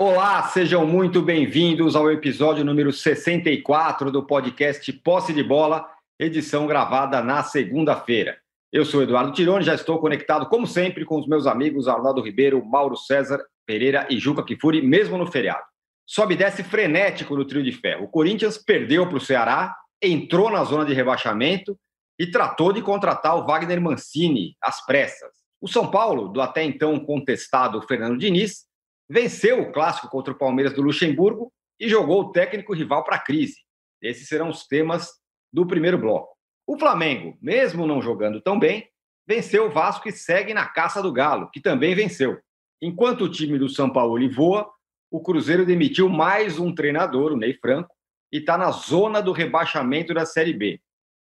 [0.00, 7.20] Olá, sejam muito bem-vindos ao episódio número 64 do podcast Posse de Bola, edição gravada
[7.20, 8.38] na segunda-feira.
[8.72, 12.64] Eu sou Eduardo Tironi, já estou conectado, como sempre, com os meus amigos Arnaldo Ribeiro,
[12.64, 15.64] Mauro César Pereira e Juca Kifuri, mesmo no feriado.
[16.06, 18.04] Sobe e desce frenético no trio de ferro.
[18.04, 21.76] O Corinthians perdeu para o Ceará, entrou na zona de rebaixamento
[22.16, 25.32] e tratou de contratar o Wagner Mancini às pressas.
[25.60, 28.67] O São Paulo, do até então contestado Fernando Diniz,
[29.08, 33.20] venceu o clássico contra o Palmeiras do Luxemburgo e jogou o técnico rival para a
[33.20, 33.56] crise.
[34.02, 35.10] Esses serão os temas
[35.52, 36.36] do primeiro bloco.
[36.66, 38.88] O Flamengo, mesmo não jogando tão bem,
[39.26, 42.38] venceu o Vasco e segue na caça do Galo, que também venceu.
[42.80, 44.70] Enquanto o time do São Paulo voa,
[45.10, 47.94] o Cruzeiro demitiu mais um treinador, o Ney Franco,
[48.32, 50.80] e está na zona do rebaixamento da Série B.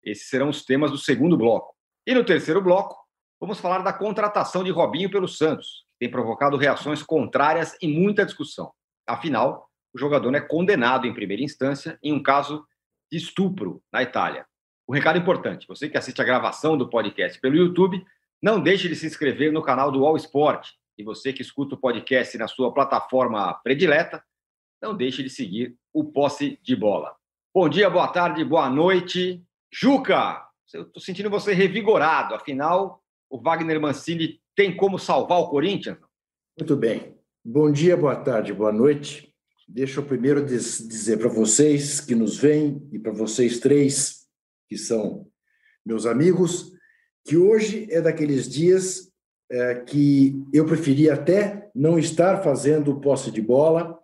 [0.03, 1.75] Esses serão os temas do segundo bloco.
[2.07, 2.95] E no terceiro bloco,
[3.39, 8.71] vamos falar da contratação de Robinho pelo Santos, tem provocado reações contrárias e muita discussão.
[9.07, 12.63] Afinal, o jogador é condenado em primeira instância em um caso
[13.11, 14.45] de estupro na Itália.
[14.87, 18.05] Um recado importante: você que assiste a gravação do podcast pelo YouTube,
[18.39, 20.73] não deixe de se inscrever no canal do All Sport.
[20.95, 24.23] E você que escuta o podcast na sua plataforma predileta,
[24.81, 27.15] não deixe de seguir o Posse de Bola.
[27.53, 29.43] Bom dia, boa tarde, boa noite.
[29.73, 32.35] Juca, eu estou sentindo você revigorado.
[32.35, 35.97] Afinal, o Wagner Mancini tem como salvar o Corinthians?
[36.57, 37.15] Muito bem.
[37.43, 39.33] Bom dia, boa tarde, boa noite.
[39.67, 44.25] Deixa eu primeiro dizer para vocês que nos veem e para vocês três,
[44.69, 45.27] que são
[45.85, 46.71] meus amigos,
[47.25, 49.11] que hoje é daqueles dias
[49.51, 53.99] é, que eu preferia até não estar fazendo posse de bola,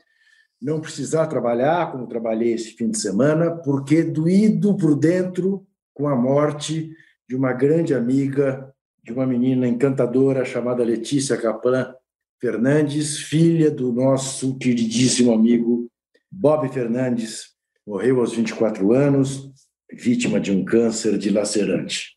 [0.61, 6.15] não precisar trabalhar como trabalhei esse fim de semana, porque doído por dentro com a
[6.15, 6.91] morte
[7.27, 8.70] de uma grande amiga
[9.03, 11.93] de uma menina encantadora chamada Letícia Caplan
[12.39, 15.89] Fernandes, filha do nosso queridíssimo amigo
[16.29, 17.51] Bob Fernandes.
[17.85, 19.51] Morreu aos 24 anos,
[19.91, 22.15] vítima de um câncer dilacerante.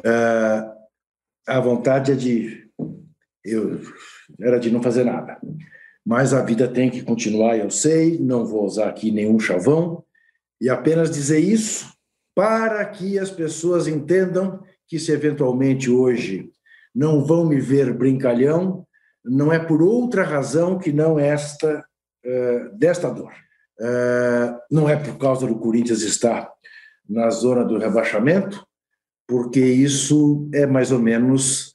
[0.00, 0.76] Uh,
[1.46, 2.68] a vontade é de.
[3.44, 3.80] Eu,
[4.40, 5.38] era de não fazer nada.
[6.04, 10.04] Mas a vida tem que continuar, eu sei, não vou usar aqui nenhum chavão,
[10.60, 11.92] e apenas dizer isso
[12.34, 16.50] para que as pessoas entendam que se eventualmente hoje
[16.94, 18.86] não vão me ver brincalhão,
[19.24, 21.84] não é por outra razão que não esta
[22.24, 23.32] uh, desta dor.
[23.78, 26.50] Uh, não é por causa do Corinthians estar
[27.08, 28.66] na zona do rebaixamento,
[29.26, 31.68] porque isso é mais ou menos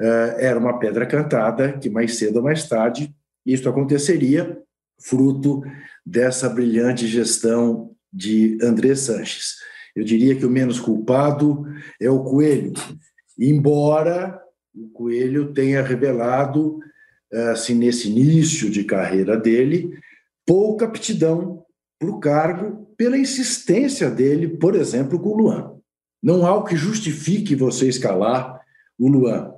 [0.00, 3.14] uh, era uma pedra cantada que mais cedo ou mais tarde
[3.44, 4.58] isso aconteceria,
[5.00, 5.62] fruto
[6.04, 9.56] dessa brilhante gestão de André Sanches.
[9.96, 11.66] Eu diria que o menos culpado
[11.98, 12.74] é o Coelho,
[13.38, 14.38] embora
[14.74, 16.78] o Coelho tenha revelado,
[17.50, 19.98] assim, nesse início de carreira dele,
[20.44, 21.64] pouca aptidão
[21.98, 25.72] para o cargo pela insistência dele, por exemplo, com o Luan.
[26.22, 28.60] Não há o que justifique você escalar
[28.98, 29.55] o Luan.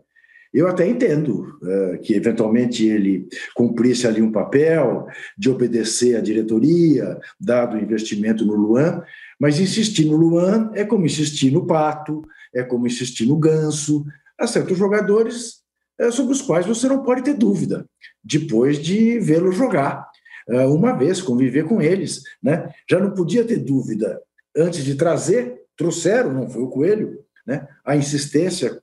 [0.59, 5.07] Eu até entendo uh, que, eventualmente, ele cumprisse ali um papel
[5.39, 9.01] de obedecer à diretoria, dado o investimento no Luan,
[9.39, 14.05] mas insistir no Luan é como insistir no Pato, é como insistir no Ganso.
[14.37, 15.61] Há certos jogadores
[16.01, 17.87] uh, sobre os quais você não pode ter dúvida,
[18.25, 20.09] depois de vê-lo jogar
[20.49, 22.25] uh, uma vez, conviver com eles.
[22.43, 22.69] Né?
[22.91, 24.21] Já não podia ter dúvida
[24.57, 27.69] antes de trazer, trouxeram, não foi o Coelho, né?
[27.85, 28.77] a insistência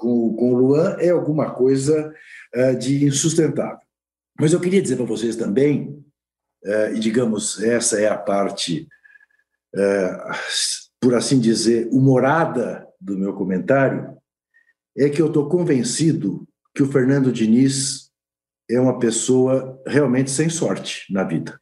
[0.00, 2.12] com, com o Luan é alguma coisa
[2.56, 3.86] uh, de insustentável.
[4.40, 6.02] Mas eu queria dizer para vocês também,
[6.64, 8.88] uh, e digamos, essa é a parte,
[9.76, 10.34] uh,
[10.98, 14.16] por assim dizer, humorada do meu comentário,
[14.96, 18.10] é que eu estou convencido que o Fernando Diniz
[18.68, 21.60] é uma pessoa realmente sem sorte na vida.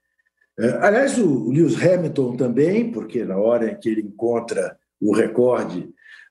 [0.81, 5.88] Aliás, o Lewis Hamilton também, porque na hora em que ele encontra o recorde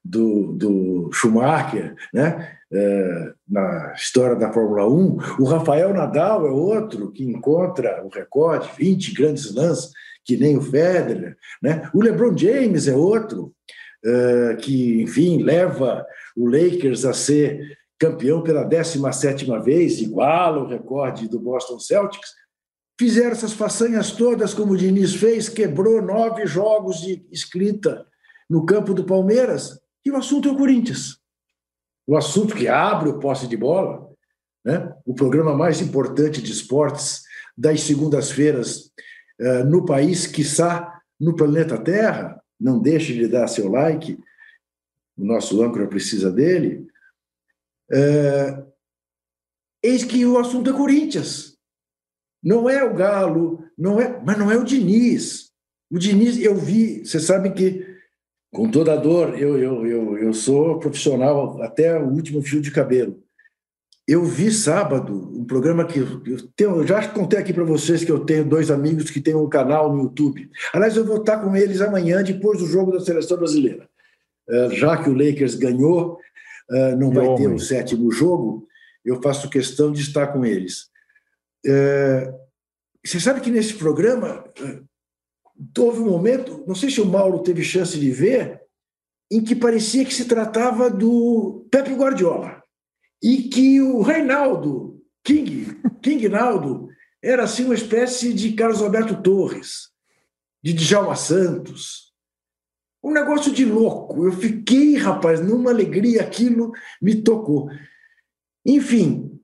[0.09, 2.53] do, do Schumacher, né?
[2.69, 5.17] É, na história da Fórmula 1.
[5.39, 9.91] O Rafael Nadal é outro que encontra o recorde, 20 grandes lãs,
[10.25, 11.37] que nem o Federer.
[11.63, 11.89] Né?
[11.93, 13.53] O LeBron James é outro
[14.03, 16.05] é, que, enfim, leva
[16.35, 22.31] o Lakers a ser campeão pela 17ª vez, iguala o recorde do Boston Celtics.
[22.99, 28.05] Fizeram essas façanhas todas como o Diniz fez, quebrou nove jogos de escrita
[28.49, 31.19] no campo do Palmeiras, e o assunto é o Corinthians.
[32.07, 34.09] O assunto que abre o posse de bola,
[34.63, 34.95] né?
[35.05, 37.23] o programa mais importante de esportes
[37.57, 38.91] das segundas-feiras
[39.39, 42.41] uh, no país, quiçá no planeta Terra.
[42.57, 44.17] Não deixe de dar seu like,
[45.17, 46.87] o nosso âncora precisa dele.
[47.91, 48.65] Uh,
[49.83, 51.57] eis que o assunto é Corinthians.
[52.41, 55.51] Não é o Galo, não é, mas não é o Diniz.
[55.91, 57.86] O Diniz, eu vi, você sabe que,
[58.57, 62.71] com toda a dor, eu, eu, eu, eu sou profissional até o último fio de
[62.71, 63.21] cabelo.
[64.07, 68.11] Eu vi sábado um programa que eu, tenho, eu já contei aqui para vocês que
[68.11, 70.49] eu tenho dois amigos que têm um canal no YouTube.
[70.73, 73.87] Aliás, eu vou estar com eles amanhã, depois do jogo da seleção brasileira.
[74.49, 76.17] Uh, já que o Lakers ganhou,
[76.71, 78.67] uh, não vai ter o um sétimo jogo,
[79.05, 80.87] eu faço questão de estar com eles.
[81.63, 82.33] Uh,
[83.05, 84.43] você sabe que nesse programa
[85.77, 88.61] houve um momento, não sei se o Mauro teve chance de ver,
[89.31, 92.61] em que parecia que se tratava do Pepe Guardiola
[93.21, 96.87] e que o Reinaldo, King, King Naldo,
[97.21, 99.89] era assim uma espécie de Carlos Alberto Torres,
[100.63, 102.13] de Djalma Santos.
[103.03, 104.25] Um negócio de louco.
[104.25, 106.71] Eu fiquei, rapaz, numa alegria, aquilo
[107.01, 107.69] me tocou.
[108.65, 109.39] Enfim,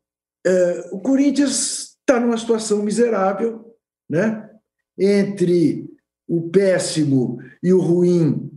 [0.45, 3.75] uh, o Corinthians está numa situação miserável,
[4.09, 4.49] né?
[4.97, 5.89] entre
[6.27, 8.51] o péssimo e o ruim,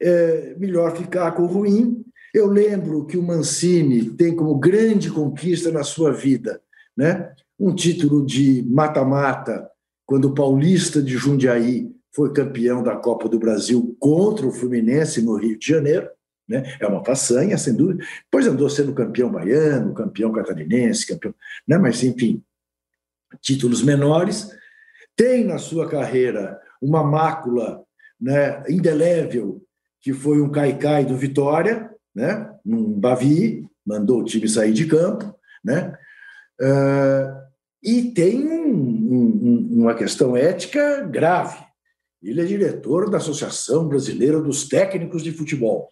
[0.00, 2.04] é melhor ficar com o ruim.
[2.34, 6.60] Eu lembro que o Mancini tem como grande conquista na sua vida
[6.96, 9.70] né, um título de mata-mata,
[10.04, 15.36] quando o Paulista de Jundiaí foi campeão da Copa do Brasil contra o Fluminense no
[15.36, 16.08] Rio de Janeiro.
[16.46, 16.76] Né?
[16.78, 18.04] É uma façanha, sem dúvida.
[18.24, 21.34] Depois andou sendo campeão baiano, campeão catarinense, campeão.
[21.66, 21.78] Né?
[21.78, 22.42] Mas, enfim,
[23.40, 24.50] títulos menores.
[25.16, 27.84] Tem na sua carreira uma mácula
[28.20, 29.62] né, indelével,
[30.00, 35.32] que foi um caicai do Vitória, né, num Bavi, mandou o time sair de campo,
[35.64, 35.96] né,
[36.60, 37.42] uh,
[37.82, 41.58] e tem um, um, uma questão ética grave.
[42.22, 45.88] Ele é diretor da Associação Brasileira dos Técnicos de Futebol,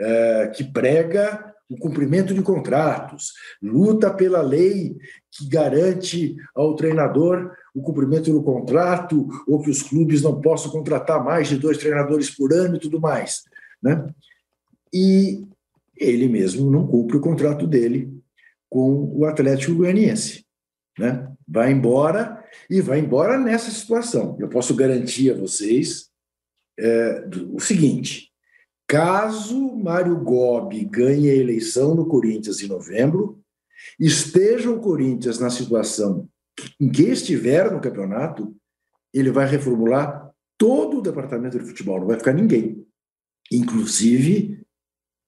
[0.00, 3.32] uh, que prega o cumprimento de contratos,
[3.62, 4.96] luta pela lei
[5.30, 11.22] que garante ao treinador o cumprimento do contrato, ou que os clubes não possam contratar
[11.22, 13.42] mais de dois treinadores por ano e tudo mais.
[13.82, 14.06] Né?
[14.92, 15.44] E
[15.96, 18.12] ele mesmo não cumpre o contrato dele
[18.68, 20.44] com o Atlético Goianiense.
[20.98, 21.28] Né?
[21.46, 24.36] Vai embora e vai embora nessa situação.
[24.40, 26.08] Eu posso garantir a vocês
[26.78, 28.32] é, o seguinte:
[28.86, 33.40] Caso Mário Gobi ganhe a eleição no Corinthians em novembro,
[33.98, 36.28] esteja o Corinthians na situação
[36.92, 38.54] que estiver no campeonato,
[39.12, 42.84] ele vai reformular todo o departamento de futebol, não vai ficar ninguém,
[43.50, 44.60] inclusive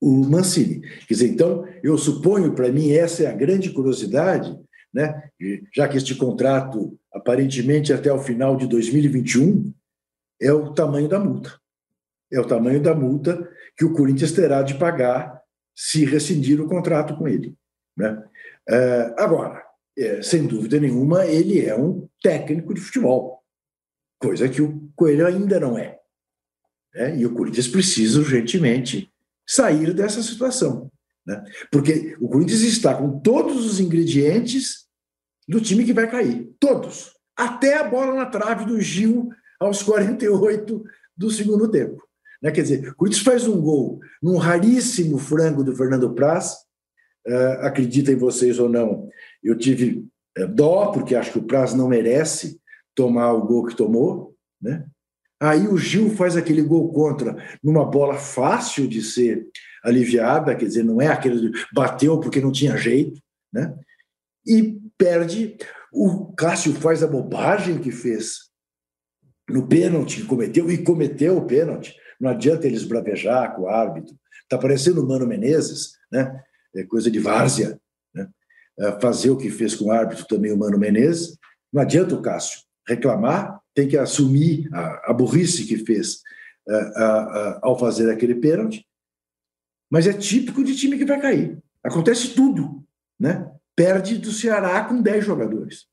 [0.01, 0.81] o Mancini.
[0.81, 4.59] Quer dizer, então, eu suponho, para mim, essa é a grande curiosidade,
[4.93, 5.31] né?
[5.75, 9.73] já que este contrato, aparentemente até o final de 2021,
[10.41, 11.61] é o tamanho da multa
[12.31, 15.41] é o tamanho da multa que o Corinthians terá de pagar
[15.75, 17.55] se rescindir o contrato com ele.
[17.97, 18.23] Né?
[18.69, 19.63] É, agora,
[20.01, 23.43] é, sem dúvida nenhuma, ele é um técnico de futebol,
[24.19, 25.99] coisa que o Coelho ainda não é.
[26.95, 27.19] Né?
[27.19, 29.13] E o Corinthians precisa urgentemente
[29.47, 30.91] sair dessa situação.
[31.27, 31.43] Né?
[31.71, 34.87] Porque o Corinthians está com todos os ingredientes
[35.49, 36.51] do time que vai cair.
[36.59, 37.13] Todos.
[37.37, 40.83] Até a bola na trave do Gil aos 48
[41.17, 42.03] do segundo tempo.
[42.43, 42.51] Né?
[42.51, 46.57] Quer dizer, o Corinthians faz um gol num raríssimo frango do Fernando Praz.
[47.27, 49.09] Uh, acreditem vocês ou não,
[49.43, 50.07] eu tive
[50.39, 52.59] uh, dó, porque acho que o Praz não merece
[52.95, 54.35] tomar o gol que tomou.
[54.61, 54.85] Né?
[55.41, 59.47] Aí o Gil faz aquele gol contra numa bola fácil de ser
[59.83, 63.75] aliviada, quer dizer, não é aquele bateu porque não tinha jeito, né?
[64.47, 65.57] E perde.
[65.93, 68.51] O Cássio faz a bobagem que fez
[69.49, 71.97] no pênalti que cometeu, e cometeu o pênalti.
[72.21, 74.15] Não adianta eles bravejar com o árbitro.
[74.43, 76.43] Está parecendo o Mano Menezes, né?
[76.75, 77.81] É coisa de várzea.
[78.15, 78.29] Né?
[78.79, 81.37] É fazer o que fez com o árbitro também o Mano Menezes.
[81.73, 86.23] Não adianta o Cássio reclamar, tem que assumir a, a burrice que fez
[86.69, 88.87] a, a, ao fazer aquele pênalti.
[89.91, 91.59] Mas é típico de time que vai cair.
[91.85, 92.85] Acontece tudo.
[93.19, 93.51] Né?
[93.77, 95.87] Perde do Ceará com 10 jogadores.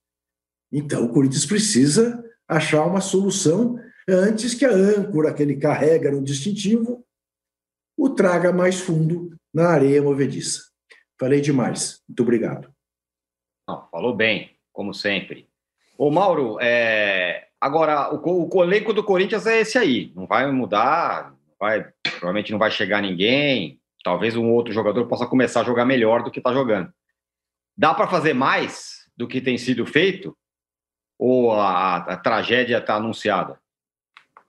[0.71, 6.23] Então o Corinthians precisa achar uma solução antes que a âncora que ele carrega no
[6.23, 7.05] distintivo
[7.97, 10.66] o traga mais fundo na areia movediça.
[11.19, 12.01] Falei demais.
[12.07, 12.71] Muito obrigado.
[13.67, 15.49] Não, falou bem, como sempre.
[15.97, 17.47] Ô, Mauro, é...
[17.59, 20.11] agora, o, o elenco do Corinthians é esse aí.
[20.15, 21.91] Não vai mudar, vai...
[22.03, 23.81] provavelmente não vai chegar ninguém.
[24.03, 26.93] Talvez um outro jogador possa começar a jogar melhor do que está jogando.
[27.75, 30.37] Dá para fazer mais do que tem sido feito?
[31.19, 33.59] Ou a, a tragédia está anunciada?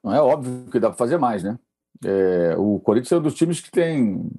[0.05, 1.59] Não é óbvio que dá para fazer mais, né?
[2.05, 4.31] É, o Corinthians é um dos times que tem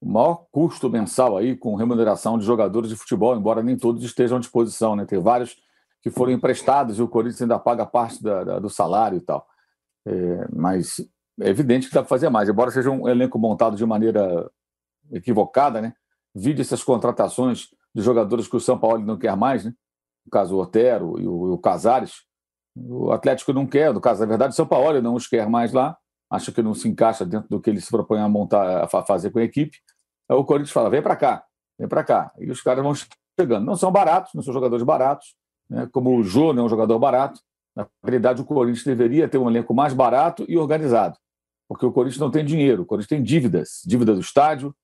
[0.00, 4.36] o maior custo mensal aí com remuneração de jogadores de futebol, embora nem todos estejam
[4.36, 5.04] à disposição, né?
[5.04, 5.56] Tem vários
[6.02, 9.46] que foram emprestados e o Corinthians ainda paga parte da, da, do salário e tal.
[10.06, 11.00] É, mas
[11.40, 14.50] é evidente que dá para fazer mais, embora seja um elenco montado de maneira
[15.10, 15.94] equivocada, né?
[16.34, 19.72] Vide essas contratações de jogadores que o São Paulo não quer mais, né?
[20.24, 22.24] No caso, o Otero e o, o Casares.
[22.76, 25.72] O Atlético não quer, no caso, na verdade, o São Paulo não os quer mais
[25.72, 25.96] lá,
[26.30, 29.30] acha que não se encaixa dentro do que ele se propõe a montar, a fazer
[29.30, 29.78] com a equipe.
[30.28, 31.44] Aí o Corinthians fala: vem para cá,
[31.78, 32.32] vem para cá.
[32.38, 32.94] E os caras vão
[33.38, 33.64] chegando.
[33.64, 35.34] Não são baratos, não são jogadores baratos,
[35.68, 35.88] né?
[35.92, 37.40] como o Jô não é um jogador barato.
[37.74, 41.16] Na realidade, o Corinthians deveria ter um elenco mais barato e organizado,
[41.68, 44.74] porque o Corinthians não tem dinheiro, o Corinthians tem dívidas dívida do estádio,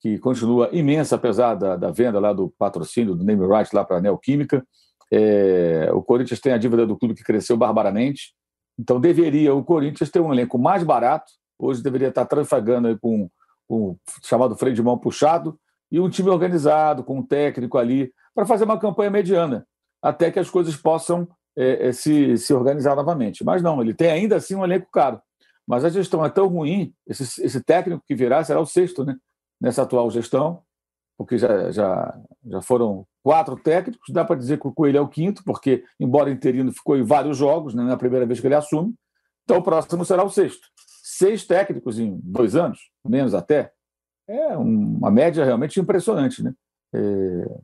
[0.00, 3.98] que continua imensa, apesar da, da venda lá do patrocínio do name right lá para
[3.98, 4.66] a Neoquímica.
[5.12, 8.34] É, o Corinthians tem a dívida do clube que cresceu barbaramente.
[8.78, 11.32] Então, deveria o Corinthians ter um elenco mais barato.
[11.58, 13.30] Hoje deveria estar trafegando com,
[13.68, 15.58] com o chamado freio de mão puxado
[15.90, 19.66] e um time organizado, com um técnico ali, para fazer uma campanha mediana,
[20.00, 23.44] até que as coisas possam é, é, se, se organizar novamente.
[23.44, 25.20] Mas não, ele tem ainda assim um elenco caro.
[25.66, 29.16] Mas a gestão é tão ruim, esse, esse técnico que virá será o sexto né,
[29.60, 30.62] nessa atual gestão,
[31.16, 35.08] porque já, já, já foram quatro técnicos, dá para dizer que o Coelho é o
[35.08, 38.94] quinto, porque, embora interino, ficou em vários jogos, né, na primeira vez que ele assume,
[39.44, 40.66] então o próximo será o sexto.
[41.02, 43.72] Seis técnicos em dois anos, menos até,
[44.28, 46.54] é uma média realmente impressionante, né?
[46.94, 47.60] É,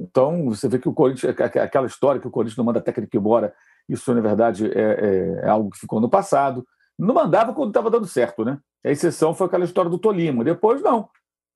[0.00, 3.54] então, você vê que o Corinthians, aquela história que o Corinthians não manda técnico embora,
[3.88, 6.66] isso, na verdade, é, é, é algo que ficou no passado.
[6.98, 8.58] Não mandava quando estava dando certo, né?
[8.84, 10.42] A exceção foi aquela história do Tolima.
[10.44, 11.08] Depois, não.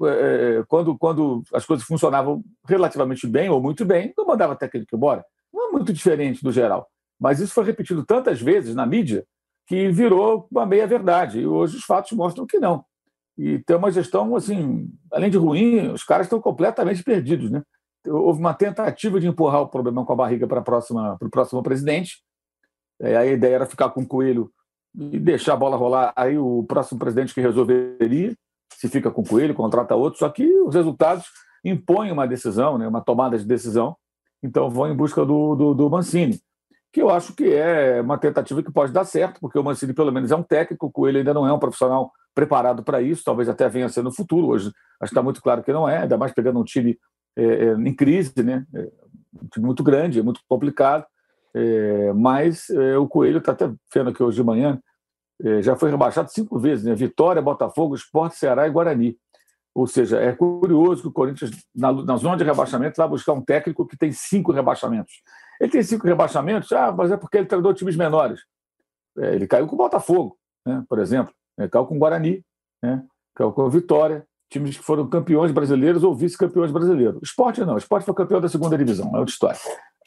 [0.04, 4.94] É, é, quando, quando as coisas funcionavam relativamente bem ou muito bem, não mandava técnico
[4.94, 5.24] embora.
[5.52, 6.88] Não é muito diferente do geral.
[7.18, 9.24] Mas isso foi repetido tantas vezes na mídia
[9.66, 11.40] que virou uma meia-verdade.
[11.40, 12.84] E hoje os fatos mostram que não
[13.38, 17.62] e ter uma gestão, assim, além de ruim, os caras estão completamente perdidos, né?
[18.04, 22.16] Houve uma tentativa de empurrar o problema com a barriga para o próximo presidente.
[23.00, 24.50] É, a ideia era ficar com o Coelho
[24.98, 26.12] e deixar a bola rolar.
[26.16, 28.36] Aí o próximo presidente que resolveria,
[28.78, 30.20] se fica com o Coelho, contrata outro.
[30.20, 31.26] Só que os resultados
[31.64, 33.96] impõem uma decisão, né, uma tomada de decisão.
[34.40, 36.38] Então vão em busca do, do, do Mancini,
[36.92, 40.12] que eu acho que é uma tentativa que pode dar certo, porque o Mancini, pelo
[40.12, 43.48] menos, é um técnico, o Coelho ainda não é um profissional preparado para isso, talvez
[43.48, 44.46] até venha a ser no futuro.
[44.46, 46.96] Hoje acho que está muito claro que não é, ainda mais pegando um time
[47.36, 48.64] é, é, em crise, né?
[48.72, 48.88] É,
[49.42, 51.04] um time muito grande, é muito complicado.
[51.52, 54.80] É, mas é, o Coelho está até vendo aqui hoje de manhã,
[55.62, 56.94] já foi rebaixado cinco vezes, né?
[56.94, 59.16] Vitória, Botafogo, Esporte, Ceará e Guarani.
[59.74, 63.40] Ou seja, é curioso que o Corinthians, na, na zona de rebaixamento, vai buscar um
[63.40, 65.22] técnico que tem cinco rebaixamentos.
[65.60, 68.40] Ele tem cinco rebaixamentos, ah, mas é porque ele treinou times menores.
[69.16, 71.32] ele caiu com o Botafogo, né, por exemplo.
[71.58, 72.44] É, caiu com o Guarani,
[72.82, 73.04] né?
[73.34, 77.20] caiu com o Vitória, times que foram campeões brasileiros ou vice-campeões brasileiros.
[77.22, 79.58] Esporte não, esporte foi campeão da segunda divisão, é outra história.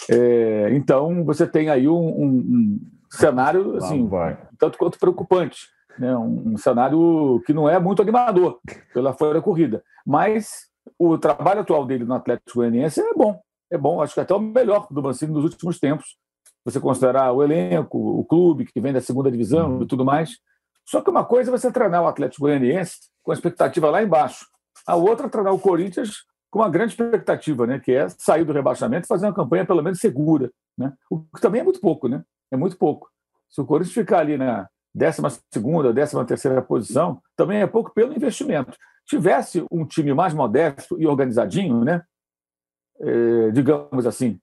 [0.10, 2.80] É, então, você tem aí um, um
[3.12, 4.10] cenário assim,
[4.58, 5.68] tanto quanto preocupante.
[6.00, 6.16] Né?
[6.16, 8.60] Um, um, cenário que não é muito animador
[8.94, 9.84] pela fora corrida.
[10.06, 13.40] Mas o trabalho atual dele no Atlético Goianiense é bom.
[13.70, 16.18] É bom, acho que até o melhor do Mancini nos últimos tempos.
[16.64, 19.84] Você considerar o elenco, o clube que vem da segunda divisão uhum.
[19.84, 20.38] e tudo mais.
[20.86, 24.46] Só que uma coisa é você treinar o Atlético Goianiense com a expectativa lá embaixo.
[24.86, 27.80] A outra é treinar o Corinthians com uma grande expectativa, né?
[27.80, 30.52] que é sair do rebaixamento e fazer uma campanha pelo menos segura.
[30.78, 30.92] Né?
[31.10, 32.24] O que também é muito pouco, né?
[32.52, 33.10] É muito pouco.
[33.50, 38.14] Se o Corinthians ficar ali na 12 segunda, 13 terceira posição, também é pouco pelo
[38.14, 38.78] investimento.
[39.06, 42.04] Tivesse um time mais modesto e organizadinho, né?
[43.00, 44.40] É, digamos assim,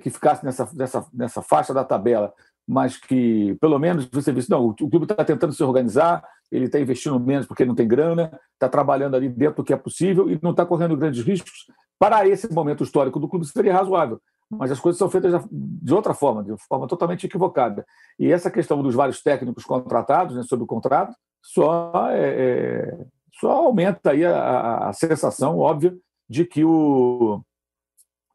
[0.00, 2.32] que ficasse nessa, nessa, nessa faixa da tabela
[2.68, 6.78] mas que pelo menos você vê, não, o clube está tentando se organizar, ele está
[6.78, 10.38] investindo menos porque não tem grana, está trabalhando ali dentro do que é possível e
[10.42, 11.66] não está correndo grandes riscos.
[11.98, 16.14] Para esse momento histórico do clube seria razoável, mas as coisas são feitas de outra
[16.14, 17.84] forma, de forma totalmente equivocada.
[18.18, 23.06] E essa questão dos vários técnicos contratados, né, sob o contrato, só, é, é,
[23.40, 25.96] só aumenta aí a, a sensação óbvia
[26.28, 27.42] de que o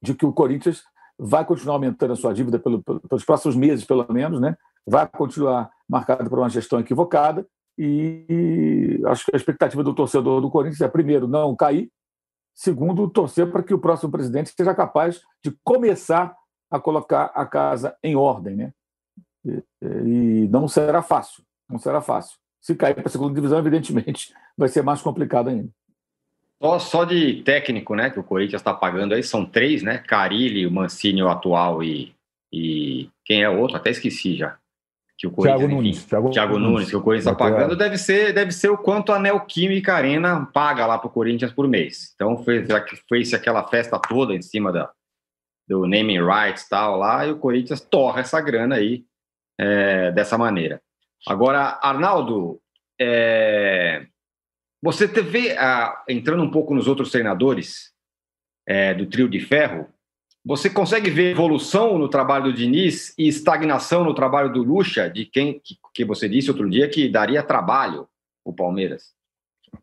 [0.01, 0.84] de que o Corinthians
[1.17, 4.58] vai continuar aumentando a sua dívida pelo, pelos próximos meses, pelo menos, né?
[4.86, 7.46] vai continuar marcado por uma gestão equivocada.
[7.77, 11.89] E acho que a expectativa do torcedor do Corinthians é, primeiro, não cair,
[12.53, 16.36] segundo, torcer para que o próximo presidente seja capaz de começar
[16.69, 18.55] a colocar a casa em ordem.
[18.55, 18.74] Né?
[19.45, 22.38] E, não será fácil, não será fácil.
[22.62, 25.69] Se cair para a segunda divisão, evidentemente, vai ser mais complicado ainda.
[26.62, 29.98] Só, só de técnico, né, que o Corinthians está pagando aí, são três, né?
[29.98, 32.15] Carilli, o Mancini, o atual e,
[32.53, 33.75] e quem é o outro?
[33.75, 34.57] Até esqueci já.
[35.24, 36.06] Que o Corinthians, Thiago enfim, Nunes.
[36.06, 39.13] Thiago, Thiago Nunes, Nunes, que o Corinthians está pagando, deve ser, deve ser o quanto
[39.13, 42.12] a Neoquímica Arena paga lá para o Corinthians por mês.
[42.13, 42.68] Então, fez,
[43.08, 44.92] fez aquela festa toda em cima da,
[45.65, 49.06] do naming rights tal lá, e o Corinthians torra essa grana aí
[49.58, 50.82] é, dessa maneira.
[51.25, 52.60] Agora, Arnaldo,
[53.00, 54.06] é,
[54.82, 57.94] você teve, ah, entrando um pouco nos outros treinadores
[58.68, 59.88] é, do trio de ferro,
[60.45, 65.25] você consegue ver evolução no trabalho do Diniz e estagnação no trabalho do Lucha, de
[65.25, 65.62] quem
[65.93, 68.07] que, você disse outro dia que daria trabalho
[68.43, 69.13] o Palmeiras?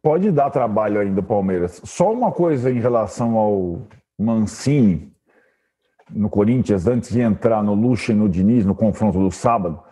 [0.02, 1.80] Pode dar trabalho ainda o Palmeiras.
[1.84, 3.88] Só uma coisa em relação ao
[4.18, 5.10] Mancini
[6.10, 9.82] no Corinthians, antes de entrar no Lucha e no Diniz, no confronto do sábado.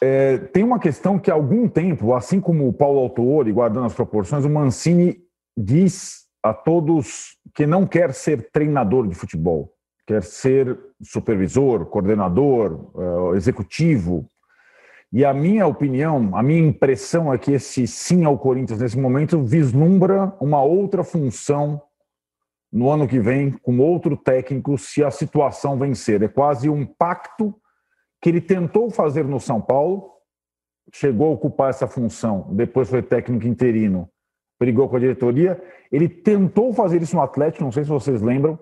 [0.00, 3.94] É, tem uma questão que há algum tempo, assim como o Paulo Autori, guardando as
[3.94, 5.18] proporções, o Mancini
[5.56, 9.72] diz a todos que não quer ser treinador de futebol,
[10.06, 14.26] quer ser supervisor, coordenador, uh, executivo.
[15.12, 19.42] E a minha opinião, a minha impressão é que esse sim ao Corinthians nesse momento
[19.42, 21.80] vislumbra uma outra função
[22.72, 26.22] no ano que vem com outro técnico se a situação vencer.
[26.22, 27.54] É quase um pacto
[28.20, 30.10] que ele tentou fazer no São Paulo,
[30.92, 34.08] chegou a ocupar essa função, depois foi técnico interino
[34.62, 35.60] brigou com a diretoria.
[35.90, 38.56] Ele tentou fazer isso no Atlético, não sei se vocês lembram.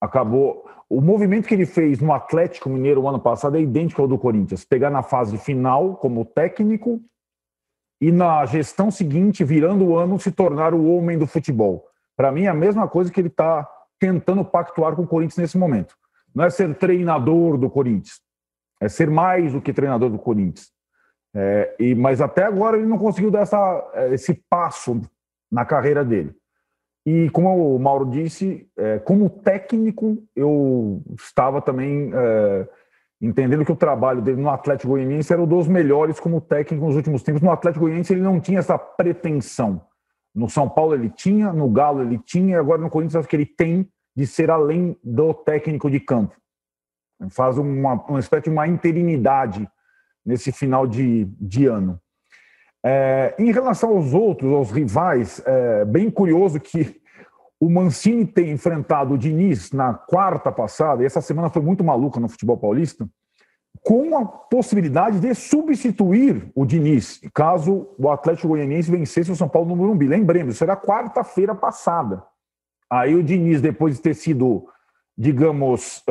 [0.00, 0.64] Acabou.
[0.88, 4.16] O movimento que ele fez no Atlético Mineiro o ano passado é idêntico ao do
[4.16, 4.64] Corinthians.
[4.64, 7.00] Pegar na fase final como técnico
[8.00, 11.84] e na gestão seguinte, virando o ano, se tornar o homem do futebol.
[12.16, 15.58] Para mim, é a mesma coisa que ele está tentando pactuar com o Corinthians nesse
[15.58, 15.94] momento.
[16.34, 18.20] Não é ser treinador do Corinthians,
[18.80, 20.70] é ser mais do que treinador do Corinthians.
[21.34, 25.00] É, e, mas até agora ele não conseguiu dar essa, esse passo
[25.50, 26.34] na carreira dele.
[27.04, 32.68] E como o Mauro disse, é, como técnico, eu estava também é,
[33.20, 36.96] entendendo que o trabalho dele no Atlético Goianiense era um dos melhores como técnico nos
[36.96, 37.42] últimos tempos.
[37.42, 39.82] No Atlético Goianiense ele não tinha essa pretensão.
[40.34, 43.36] No São Paulo ele tinha, no Galo ele tinha, e agora no Corinthians acho que
[43.36, 46.34] ele tem de ser além do técnico de campo.
[47.30, 49.68] Faz uma, uma espécie de uma interinidade
[50.24, 52.00] nesse final de, de ano.
[52.84, 56.98] É, em relação aos outros, aos rivais, é bem curioso que
[57.60, 62.18] o Mancini tem enfrentado o Diniz na quarta passada, e essa semana foi muito maluca
[62.18, 63.06] no futebol paulista,
[63.82, 69.68] com a possibilidade de substituir o Diniz, caso o Atlético Goianiense vencesse o São Paulo
[69.68, 70.06] no Morumbi.
[70.06, 72.22] Lembremos, isso era quarta-feira passada.
[72.90, 74.66] Aí o Diniz, depois de ter sido,
[75.16, 76.02] digamos,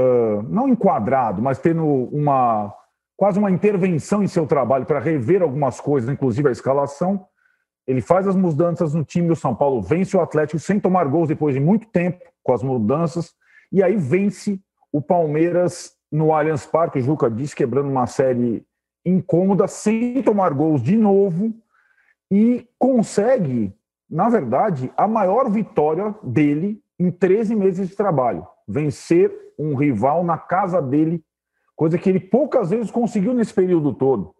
[0.47, 2.73] não enquadrado, mas tendo uma
[3.19, 7.25] quase uma intervenção em seu trabalho para rever algumas coisas, inclusive a escalação.
[7.85, 11.27] Ele faz as mudanças no time do São Paulo, vence o Atlético sem tomar gols
[11.27, 13.33] depois de muito tempo com as mudanças,
[13.73, 14.57] e aí vence
[14.89, 18.65] o Palmeiras no Allianz Parque, o Juca disse, quebrando uma série
[19.05, 21.53] incômoda, sem tomar gols de novo,
[22.31, 23.73] e consegue,
[24.09, 28.47] na verdade, a maior vitória dele em 13 meses de trabalho.
[28.65, 29.29] Vencer
[29.59, 31.21] um rival na casa dele
[31.79, 34.35] coisa que ele poucas vezes conseguiu nesse período todo.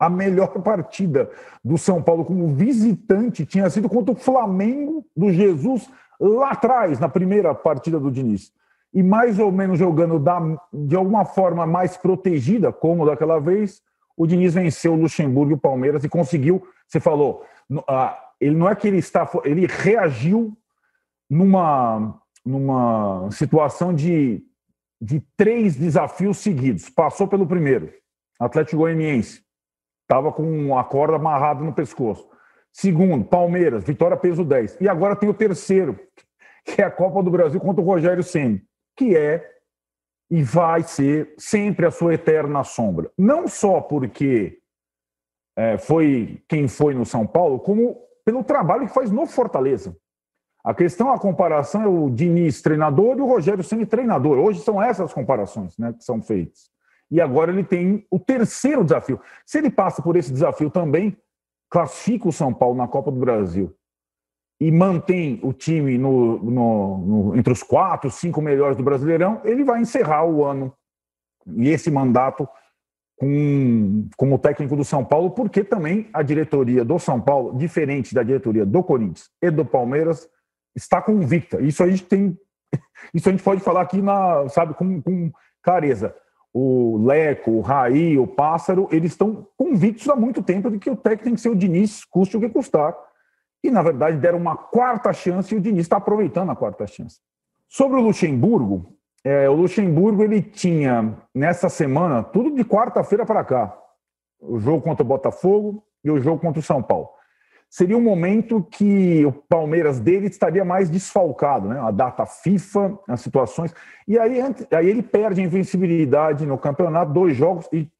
[0.00, 1.30] A melhor partida
[1.62, 5.86] do São Paulo como visitante tinha sido contra o Flamengo do Jesus
[6.18, 8.50] lá atrás, na primeira partida do Diniz.
[8.94, 10.40] E mais ou menos jogando da,
[10.72, 13.82] de alguma forma mais protegida, como daquela vez,
[14.16, 16.66] o Diniz venceu o Luxemburgo e o Palmeiras e conseguiu.
[16.88, 17.44] Você falou,
[18.40, 20.56] ele não é que ele está, ele reagiu
[21.28, 24.42] numa, numa situação de
[25.04, 26.88] de três desafios seguidos.
[26.88, 27.92] Passou pelo primeiro,
[28.40, 29.44] Atlético Goianiense,
[30.02, 32.26] estava com a corda amarrada no pescoço.
[32.72, 34.80] Segundo, Palmeiras, vitória peso 10.
[34.80, 35.98] E agora tem o terceiro,
[36.64, 38.62] que é a Copa do Brasil contra o Rogério Ceni,
[38.96, 39.52] que é
[40.30, 43.10] e vai ser sempre a sua eterna sombra.
[43.16, 44.58] Não só porque
[45.56, 49.94] é, foi quem foi no São Paulo, como pelo trabalho que faz no Fortaleza.
[50.64, 54.38] A questão, a comparação é o Diniz treinador e o Rogério Ceni treinador.
[54.38, 56.70] Hoje são essas comparações né, que são feitas.
[57.10, 59.20] E agora ele tem o terceiro desafio.
[59.44, 61.14] Se ele passa por esse desafio também,
[61.68, 63.74] classifica o São Paulo na Copa do Brasil
[64.58, 69.64] e mantém o time no, no, no, entre os quatro, cinco melhores do Brasileirão, ele
[69.64, 70.72] vai encerrar o ano
[71.46, 72.48] e esse mandato
[73.18, 78.22] com, como técnico do São Paulo, porque também a diretoria do São Paulo, diferente da
[78.22, 80.28] diretoria do Corinthians e do Palmeiras,
[80.74, 81.60] está convicta.
[81.60, 82.38] Isso a gente tem,
[83.12, 85.30] isso a gente pode falar aqui na, sabe, com, com
[85.62, 86.14] clareza.
[86.52, 90.96] O Leco, o Raí, o Pássaro, eles estão convictos há muito tempo de que o
[90.96, 92.94] técnico tem que ser o Diniz, custe o que custar.
[93.62, 97.18] E, na verdade, deram uma quarta chance e o Diniz está aproveitando a quarta chance.
[97.66, 103.76] Sobre o Luxemburgo, é, o Luxemburgo ele tinha, nessa semana, tudo de quarta-feira para cá,
[104.38, 107.08] o jogo contra o Botafogo e o jogo contra o São Paulo.
[107.74, 111.80] Seria um momento que o Palmeiras dele estaria mais desfalcado, né?
[111.80, 113.74] A data FIFA, as situações.
[114.06, 114.38] E aí,
[114.70, 117.90] aí ele perde a invencibilidade no campeonato, dois jogos, e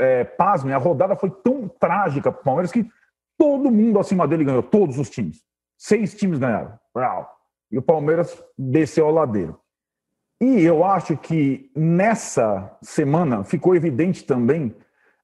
[0.00, 2.90] é, pasmem, a rodada foi tão trágica para o Palmeiras que
[3.38, 5.44] todo mundo acima dele ganhou, todos os times.
[5.78, 6.76] Seis times ganharam.
[7.70, 9.56] E o Palmeiras desceu ao ladeiro.
[10.40, 14.74] E eu acho que nessa semana ficou evidente também,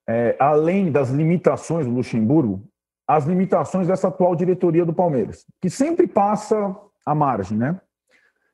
[0.09, 2.70] é, além das limitações do Luxemburgo,
[3.11, 7.81] as limitações dessa atual diretoria do Palmeiras, que sempre passa a margem, né?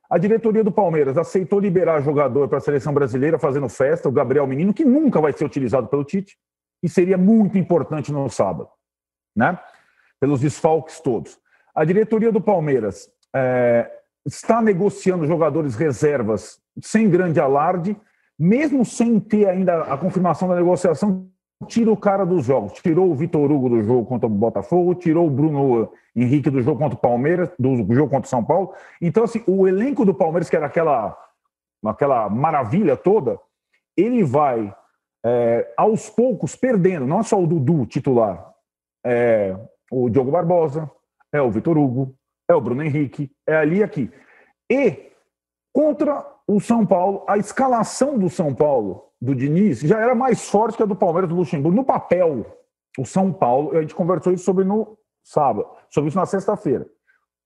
[0.08, 4.46] A diretoria do Palmeiras aceitou liberar jogador para a seleção brasileira fazendo festa, o Gabriel
[4.46, 6.38] Menino, que nunca vai ser utilizado pelo Tite,
[6.82, 8.70] e seria muito importante no sábado,
[9.36, 9.58] né?
[10.18, 11.38] Pelos desfalques todos.
[11.74, 13.90] A diretoria do Palmeiras é,
[14.24, 17.94] está negociando jogadores reservas sem grande alarde,
[18.38, 21.28] mesmo sem ter ainda a confirmação da negociação,
[21.64, 22.72] tira o cara dos jogos.
[22.74, 26.78] Tirou o Vitor Hugo do jogo contra o Botafogo, tirou o Bruno Henrique do jogo
[26.78, 28.74] contra o Palmeiras, do jogo contra o São Paulo.
[29.00, 31.16] Então, assim, o elenco do Palmeiras, que era aquela,
[31.84, 33.38] aquela maravilha toda,
[33.96, 34.74] ele vai
[35.24, 38.52] é, aos poucos perdendo, não só o Dudu titular,
[39.04, 39.56] é,
[39.90, 40.90] o Diogo Barbosa,
[41.32, 42.14] é o Vitor Hugo,
[42.48, 44.10] é o Bruno Henrique, é ali e aqui.
[44.70, 45.10] E
[45.72, 50.76] contra o São Paulo, a escalação do São Paulo do Diniz já era mais forte
[50.76, 51.76] que a do Palmeiras do Luxemburgo.
[51.76, 52.46] No papel,
[52.98, 56.86] o São Paulo, a gente conversou isso sobre no sábado, sobre isso na sexta-feira.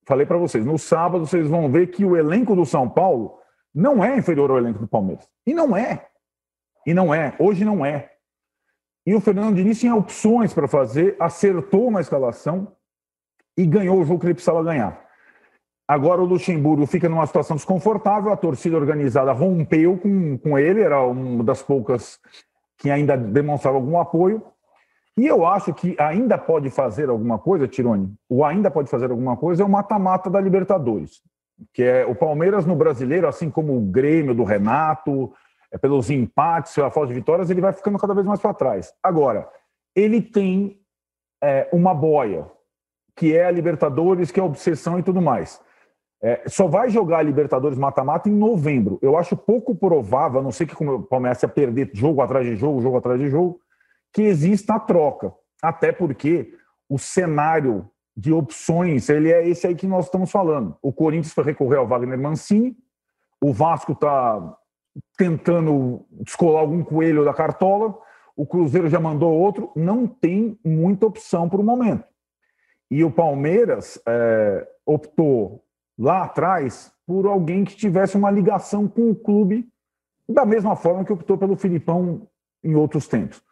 [0.07, 3.39] Falei para vocês, no sábado vocês vão ver que o elenco do São Paulo
[3.75, 5.29] não é inferior ao elenco do Palmeiras.
[5.47, 6.09] E não é.
[6.87, 7.35] E não é.
[7.39, 8.11] Hoje não é.
[9.07, 12.77] E o Fernando Diniz tinha opções para fazer, acertou uma escalação
[13.57, 15.10] e ganhou o jogo que ele precisava ganhar.
[15.91, 21.05] Agora o Luxemburgo fica numa situação desconfortável, a torcida organizada rompeu com, com ele, era
[21.05, 22.17] uma das poucas
[22.79, 24.41] que ainda demonstrava algum apoio.
[25.19, 29.37] E eu acho que ainda pode fazer alguma coisa, Tirone, o ainda pode fazer alguma
[29.37, 31.23] coisa é o mata-mata da Libertadores,
[31.75, 35.33] que é o Palmeiras no brasileiro, assim como o Grêmio do Renato,
[35.73, 38.95] é pelos empates, pela falta de vitórias, ele vai ficando cada vez mais para trás.
[39.03, 39.49] Agora,
[39.97, 40.81] ele tem
[41.43, 42.49] é, uma boia,
[43.17, 45.61] que é a Libertadores, que é a obsessão e tudo mais.
[46.23, 48.99] É, só vai jogar a Libertadores mata-mata em novembro.
[49.01, 52.83] Eu acho pouco provável, a não ser que comece a perder jogo atrás de jogo,
[52.83, 53.61] jogo atrás de jogo,
[54.13, 55.33] que exista a troca.
[55.63, 56.55] Até porque
[56.89, 60.77] o cenário de opções, ele é esse aí que nós estamos falando.
[60.83, 62.77] O Corinthians foi recorrer ao Wagner Mancini,
[63.41, 64.57] o Vasco está
[65.17, 67.97] tentando descolar algum coelho da cartola,
[68.37, 72.05] o Cruzeiro já mandou outro, não tem muita opção para o momento.
[72.91, 75.65] E o Palmeiras é, optou
[76.01, 79.69] lá atrás por alguém que tivesse uma ligação com o clube,
[80.27, 82.27] da mesma forma que optou pelo Filipão
[82.65, 83.43] em outros tempos.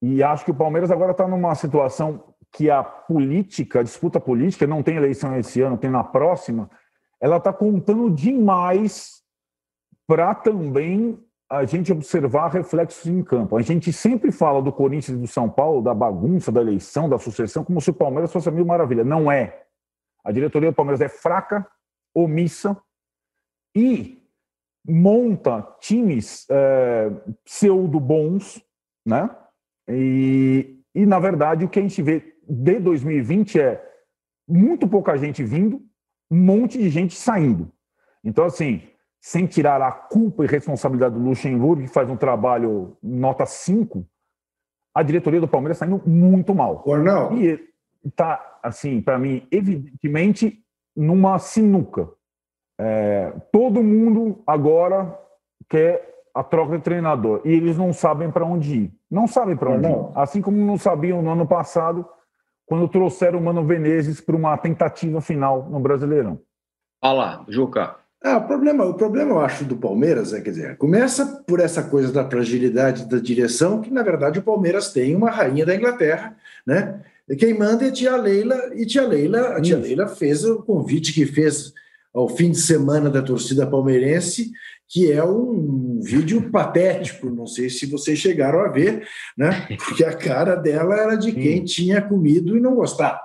[0.00, 4.66] E acho que o Palmeiras agora está numa situação que a política, a disputa política,
[4.66, 6.70] não tem eleição esse ano, tem na próxima,
[7.20, 9.20] ela está contando demais
[10.06, 13.56] para também a gente observar reflexos em campo.
[13.56, 17.18] A gente sempre fala do Corinthians e do São Paulo, da bagunça, da eleição, da
[17.18, 19.04] sucessão, como se o Palmeiras fosse a mil maravilha.
[19.04, 19.64] Não é.
[20.24, 21.66] A diretoria do Palmeiras é fraca,
[22.22, 22.76] omissa
[23.74, 24.20] e
[24.86, 27.10] monta times é,
[27.44, 28.62] pseudo-bons,
[29.04, 29.30] né?
[29.88, 33.84] E, e, na verdade, o que a gente vê de 2020 é
[34.48, 35.80] muito pouca gente vindo,
[36.30, 37.72] um monte de gente saindo.
[38.24, 38.82] Então, assim,
[39.20, 44.06] sem tirar a culpa e responsabilidade do Luxemburgo, que faz um trabalho nota 5,
[44.94, 46.80] a diretoria do Palmeiras está indo muito mal.
[46.80, 47.32] Cornel.
[47.36, 47.68] E
[48.04, 50.64] está, assim, para mim, evidentemente,
[50.96, 52.08] numa sinuca.
[52.78, 55.18] É, todo mundo agora
[55.68, 58.92] quer a troca de treinador e eles não sabem para onde ir.
[59.10, 60.10] Não sabem para onde não.
[60.10, 60.18] ir.
[60.18, 62.06] Assim como não sabiam no ano passado,
[62.66, 66.40] quando trouxeram o Mano Venezes para uma tentativa final no Brasileirão.
[67.02, 67.96] Olha lá, Juca.
[68.22, 71.82] Ah, o problema, o problema, eu acho, do Palmeiras é, quer dizer, começa por essa
[71.82, 76.36] coisa da fragilidade da direção, que na verdade o Palmeiras tem uma rainha da Inglaterra,
[76.66, 77.02] né?
[77.38, 79.76] Quem manda é tia Leila, e tia Leila, a tia.
[79.76, 81.72] Leila fez o convite que fez
[82.12, 84.50] ao fim de semana da torcida palmeirense,
[84.88, 89.06] que é um vídeo patético, não sei se vocês chegaram a ver,
[89.38, 89.68] né?
[89.78, 93.20] Porque a cara dela era de quem tinha comido e não gostava,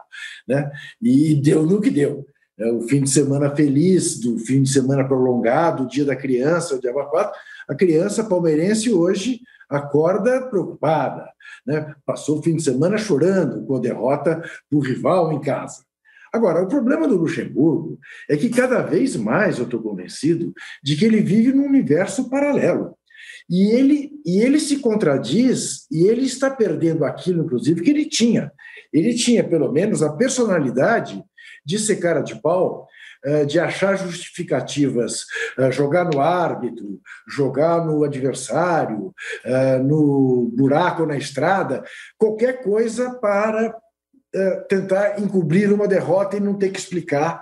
[0.47, 0.71] né?
[1.01, 2.27] E deu no que deu.
[2.57, 6.75] É, o fim de semana feliz, do fim de semana prolongado, o dia da criança,
[6.75, 7.33] o dia 4,
[7.67, 11.29] a criança palmeirense hoje acorda preocupada,
[11.65, 11.93] né?
[12.05, 15.83] Passou o fim de semana chorando com a derrota do rival em casa.
[16.33, 17.97] Agora, o problema do Luxemburgo
[18.29, 22.97] é que cada vez mais eu estou convencido de que ele vive num universo paralelo.
[23.49, 28.51] E ele, e ele se contradiz e ele está perdendo aquilo, inclusive, que ele tinha.
[28.91, 31.23] Ele tinha, pelo menos, a personalidade
[31.65, 32.87] de ser cara de pau,
[33.45, 35.25] de achar justificativas,
[35.57, 41.83] eh, jogar no árbitro, jogar no adversário, eh, no buraco na estrada,
[42.17, 43.75] qualquer coisa para
[44.67, 47.41] tentar encobrir uma derrota e não ter que explicar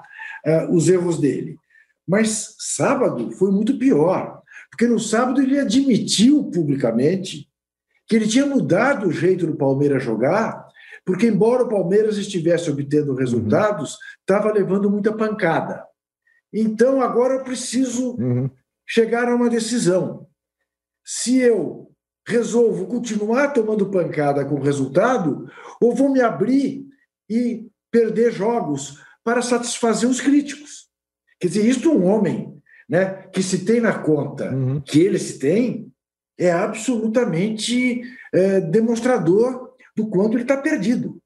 [0.70, 1.58] os erros dele.
[2.08, 4.44] Mas sábado foi muito pior.
[4.74, 7.48] Porque no sábado ele admitiu publicamente
[8.08, 10.68] que ele tinha mudado o jeito do Palmeiras jogar,
[11.06, 14.56] porque embora o Palmeiras estivesse obtendo resultados, estava uhum.
[14.56, 15.86] levando muita pancada.
[16.52, 18.50] Então agora eu preciso uhum.
[18.88, 20.28] chegar a uma decisão.
[21.04, 21.92] Se eu
[22.26, 25.50] resolvo continuar tomando pancada com resultado,
[25.82, 26.86] ou vou me abrir
[27.30, 30.88] e perder jogos para satisfazer os críticos.
[31.40, 34.82] Quer dizer, isto um homem né, que se tem na conta uhum.
[34.82, 35.92] que ele se tem,
[36.38, 38.02] é absolutamente
[38.34, 41.18] é, demonstrador do quanto ele está perdido.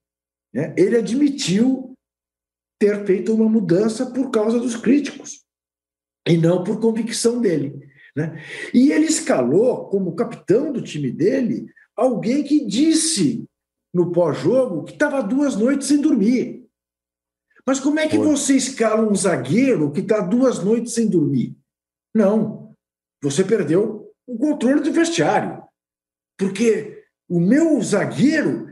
[0.54, 0.74] Né?
[0.78, 1.94] Ele admitiu
[2.80, 5.44] ter feito uma mudança por causa dos críticos
[6.28, 7.90] e não por convicção dele.
[8.16, 8.42] Né?
[8.74, 13.46] E ele escalou como capitão do time dele alguém que disse
[13.94, 16.68] no pós-jogo que estava duas noites sem dormir.
[17.66, 21.58] Mas como é que você escala um zagueiro que está duas noites sem dormir?
[22.16, 22.74] Não.
[23.22, 25.64] Você perdeu o controle do vestiário.
[26.38, 26.97] Porque
[27.30, 28.70] o meu zagueiro,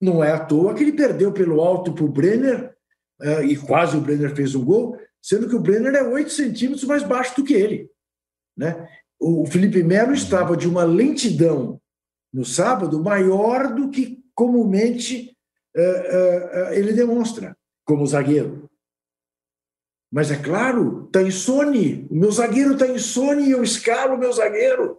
[0.00, 2.74] não é à toa que ele perdeu pelo alto para o Brenner,
[3.20, 6.84] uh, e quase o Brenner fez um gol, sendo que o Brenner é 8 centímetros
[6.84, 7.90] mais baixo do que ele.
[8.56, 8.86] Né?
[9.18, 11.80] O Felipe Melo estava de uma lentidão
[12.32, 15.36] no sábado maior do que comumente
[15.76, 18.68] uh, uh, ele demonstra como zagueiro.
[20.12, 22.06] Mas é claro, está insone.
[22.10, 24.98] O meu zagueiro está insone e eu escalo o meu zagueiro.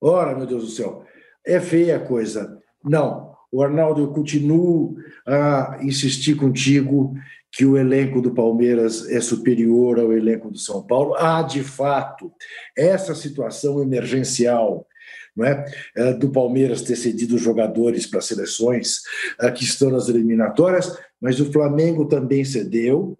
[0.00, 1.04] Ora, meu Deus do céu,
[1.46, 2.58] é feia a coisa.
[2.84, 4.96] Não, o Arnaldo, eu continuo
[5.26, 7.14] a insistir contigo
[7.50, 11.14] que o elenco do Palmeiras é superior ao elenco do São Paulo.
[11.14, 12.30] Há, de fato,
[12.76, 14.86] essa situação emergencial
[15.34, 15.64] não é?
[15.96, 19.02] é do Palmeiras ter cedido jogadores para seleções
[19.40, 23.16] é, que estão nas eliminatórias, mas o Flamengo também cedeu,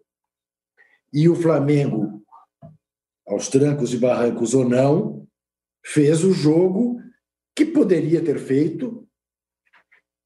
[1.12, 2.22] e o Flamengo,
[3.26, 5.26] aos trancos e barrancos ou não,
[5.82, 7.00] fez o jogo
[7.58, 9.04] que poderia ter feito,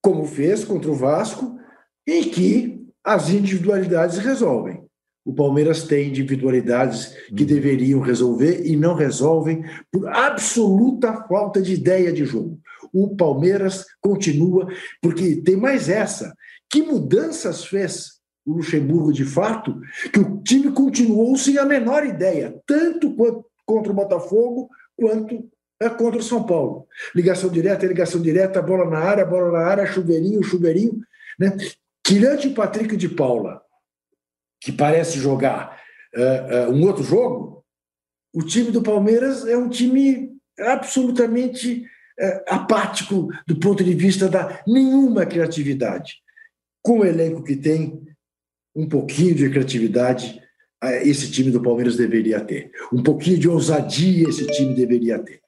[0.03, 1.59] como fez contra o Vasco,
[2.07, 4.85] em que as individualidades resolvem.
[5.25, 7.49] O Palmeiras tem individualidades que uhum.
[7.49, 12.61] deveriam resolver e não resolvem por absoluta falta de ideia de jogo.
[12.93, 14.69] O Palmeiras continua,
[15.01, 16.35] porque tem mais essa.
[16.69, 19.81] Que mudanças fez o Luxemburgo de fato,
[20.13, 25.51] que o time continuou sem a menor ideia, tanto quanto contra o Botafogo quanto
[25.83, 26.87] é, contra o São Paulo.
[27.15, 31.01] Ligação direta, ligação direta, bola na área, bola na área, chuveirinho, chuveirinho.
[31.39, 31.57] Né?
[32.07, 33.61] Tirante o Patrick de Paula,
[34.61, 35.81] que parece jogar
[36.15, 37.65] uh, uh, um outro jogo,
[38.33, 41.85] o time do Palmeiras é um time absolutamente
[42.21, 46.15] uh, apático do ponto de vista da nenhuma criatividade.
[46.81, 48.03] Com o elenco que tem,
[48.75, 50.41] um pouquinho de criatividade
[51.03, 52.73] esse time do Palmeiras deveria ter.
[52.93, 55.42] Um pouquinho de ousadia esse time deveria ter.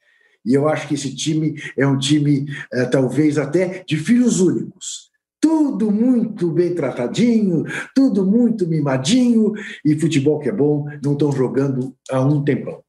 [0.44, 5.10] E eu acho que esse time é um time, é, talvez até, de filhos únicos.
[5.40, 9.52] Tudo muito bem tratadinho, tudo muito mimadinho,
[9.84, 12.82] e futebol que é bom, não estão jogando há um tempão.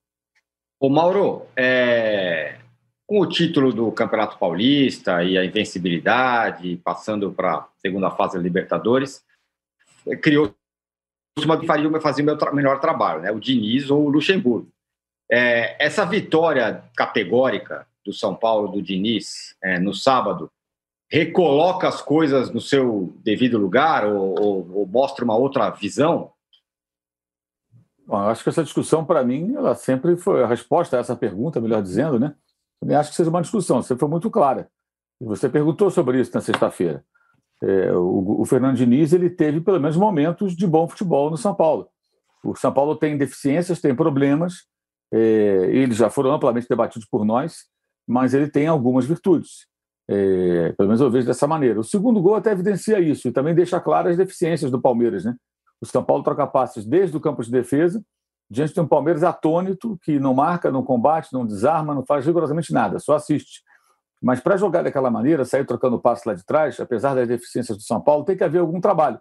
[0.79, 2.57] Ô Mauro, é...
[3.07, 8.43] com o título do Campeonato Paulista e a invencibilidade, passando para a segunda fase da
[8.43, 9.23] Libertadores,
[10.21, 10.53] criou
[11.43, 13.31] uma que faria, fazia o meu melhor trabalho, né?
[13.31, 14.71] o Diniz ou o Luxemburgo.
[15.31, 20.51] É, essa vitória categórica do São Paulo, do Diniz, é, no sábado,
[21.09, 26.31] recoloca as coisas no seu devido lugar ou, ou, ou mostra uma outra visão?
[28.05, 31.59] Bom, acho que essa discussão, para mim, ela sempre foi a resposta a essa pergunta,
[31.59, 32.35] melhor dizendo, né?
[32.79, 34.69] Também acho que seja uma discussão, sempre foi muito clara.
[35.19, 37.03] Você perguntou sobre isso na sexta-feira.
[37.63, 41.55] É, o, o Fernando Diniz ele teve pelo menos momentos de bom futebol no São
[41.55, 41.89] Paulo.
[42.43, 44.67] O São Paulo tem deficiências, tem problemas,
[45.13, 45.17] é,
[45.71, 47.65] eles já foram amplamente debatidos por nós,
[48.07, 49.67] mas ele tem algumas virtudes.
[50.07, 51.79] É, pelo menos eu vejo dessa maneira.
[51.79, 55.25] O segundo gol até evidencia isso e também deixa claras as deficiências do Palmeiras.
[55.25, 55.35] Né?
[55.81, 58.03] O São Paulo troca passes desde o campo de defesa,
[58.49, 62.71] diante de um Palmeiras atônito, que não marca, não combate, não desarma, não faz rigorosamente
[62.71, 63.63] nada, só assiste.
[64.21, 67.83] Mas para jogar daquela maneira, sair trocando passe lá de trás, apesar das deficiências do
[67.83, 69.19] São Paulo, tem que haver algum trabalho.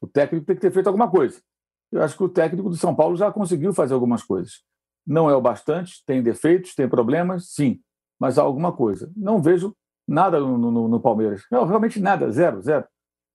[0.00, 1.40] O técnico tem que ter feito alguma coisa.
[1.90, 4.62] Eu acho que o técnico do São Paulo já conseguiu fazer algumas coisas.
[5.06, 7.80] Não é o bastante, tem defeitos, tem problemas, sim.
[8.18, 9.10] mas há alguma coisa.
[9.16, 9.74] Não vejo
[10.06, 11.42] nada no, no, no Palmeiras.
[11.50, 12.86] Não, realmente nada, zero, zero.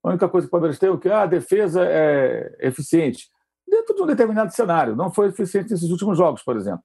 [0.04, 3.30] A única coisa que o Palmeiras tem é que ah, a defesa é eficiente.
[3.68, 4.96] Dentro de um determinado cenário.
[4.96, 6.82] Não foi eficiente nesses últimos jogos, por exemplo,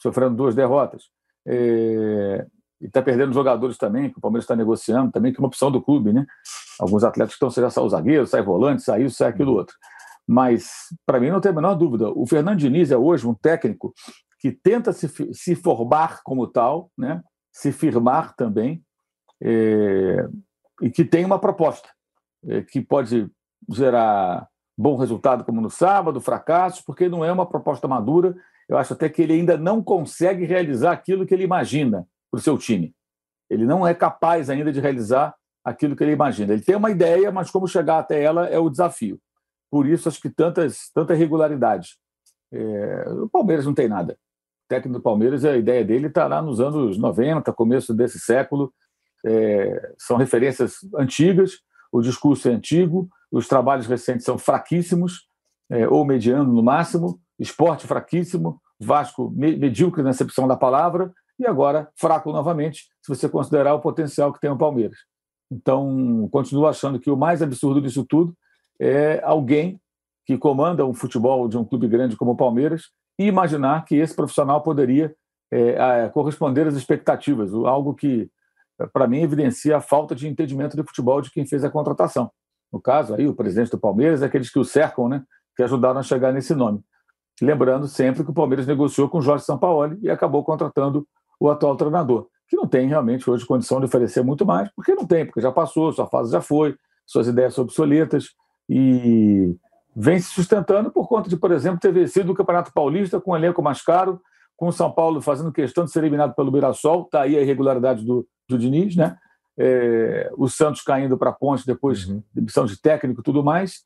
[0.00, 1.04] sofrendo duas derrotas.
[1.46, 2.46] É...
[2.80, 5.68] E está perdendo jogadores também, que o Palmeiras está negociando também, que é uma opção
[5.68, 6.24] do clube, né?
[6.78, 9.74] Alguns atletas estão, seja sai o zagueiro, sai volante, sai isso, sai aquilo outro.
[10.28, 10.70] Mas,
[11.04, 12.08] para mim, não tem a menor dúvida.
[12.10, 13.92] O Fernando Diniz é hoje um técnico
[14.38, 17.22] que tenta se, se formar como tal, né?
[17.52, 18.82] se firmar também,
[19.42, 20.28] é,
[20.80, 21.88] e que tem uma proposta
[22.46, 23.28] é, que pode
[23.68, 28.36] gerar bom resultado, como no sábado, fracasso, porque não é uma proposta madura.
[28.68, 32.42] Eu acho até que ele ainda não consegue realizar aquilo que ele imagina para o
[32.42, 32.94] seu time.
[33.50, 36.52] Ele não é capaz ainda de realizar aquilo que ele imagina.
[36.52, 39.18] Ele tem uma ideia, mas como chegar até ela é o desafio.
[39.70, 41.98] Por isso, acho que tantas, tanta irregularidade.
[42.52, 44.16] É, o Palmeiras não tem nada.
[44.68, 48.72] Técnico do Palmeiras, a ideia dele está lá nos anos 90, começo desse século.
[49.24, 51.52] É, são referências antigas,
[51.90, 55.26] o discurso é antigo, os trabalhos recentes são fraquíssimos,
[55.70, 61.88] é, ou mediano no máximo, esporte fraquíssimo, Vasco medíocre na acepção da palavra, e agora
[61.96, 64.98] fraco novamente, se você considerar o potencial que tem o Palmeiras.
[65.50, 68.34] Então, continuo achando que o mais absurdo disso tudo
[68.80, 69.80] é alguém
[70.26, 74.14] que comanda um futebol de um clube grande como o Palmeiras e imaginar que esse
[74.14, 75.14] profissional poderia
[75.50, 78.30] é, corresponder às expectativas, algo que,
[78.92, 82.30] para mim, evidencia a falta de entendimento de futebol de quem fez a contratação.
[82.72, 85.22] No caso, aí, o presidente do Palmeiras, aqueles que o cercam, né,
[85.56, 86.80] que ajudaram a chegar nesse nome.
[87.40, 91.06] Lembrando sempre que o Palmeiras negociou com Jorge Sampaoli e acabou contratando
[91.40, 95.06] o atual treinador que não tem realmente hoje condição de oferecer muito mais, porque não
[95.06, 96.74] tem, porque já passou, sua fase já foi,
[97.06, 98.30] suas ideias são obsoletas
[98.68, 99.54] e
[100.00, 103.36] vem se sustentando por conta de, por exemplo, ter vencido o Campeonato Paulista com um
[103.36, 104.20] elenco mais caro,
[104.56, 108.04] com o São Paulo fazendo questão de ser eliminado pelo Mirassol, está aí a irregularidade
[108.04, 109.16] do, do Diniz, né?
[109.58, 112.22] É, o Santos caindo para a ponte depois uhum.
[112.32, 113.82] de missão de técnico e tudo mais,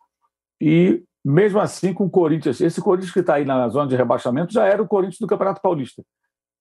[0.61, 4.53] e mesmo assim com o Corinthians, esse Corinthians que está aí na zona de rebaixamento
[4.53, 6.03] já era o Corinthians do Campeonato Paulista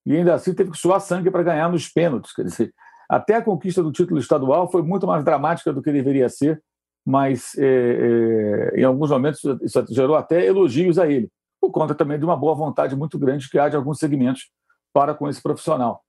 [0.06, 2.34] e ainda assim teve que suar sangue para ganhar nos pênaltis.
[2.34, 2.74] Quer dizer,
[3.10, 6.62] até a conquista do título estadual foi muito mais dramática do que deveria ser,
[7.06, 7.66] mas é,
[8.76, 12.36] é, em alguns momentos isso gerou até elogios a ele, por conta também de uma
[12.36, 14.50] boa vontade muito grande que há de alguns segmentos
[14.94, 16.04] para com esse profissional.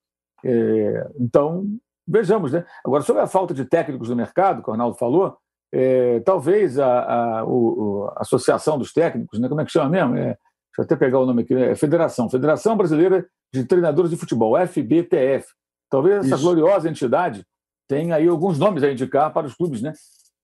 [0.45, 1.67] É, então,
[2.07, 2.53] vejamos.
[2.53, 2.65] Né?
[2.85, 5.37] Agora, sobre a falta de técnicos no mercado, que o Arnaldo falou,
[5.73, 9.49] é, talvez a, a, o, a, Associação dos Técnicos, né?
[9.49, 10.17] como é que chama mesmo?
[10.17, 10.39] É, deixa
[10.79, 15.47] eu até pegar o nome aqui, é Federação, Federação Brasileira de Treinadores de Futebol, FBTF.
[15.89, 16.45] Talvez essa Isso.
[16.45, 17.45] gloriosa entidade
[17.89, 19.93] tenha aí alguns nomes a indicar para os clubes, né?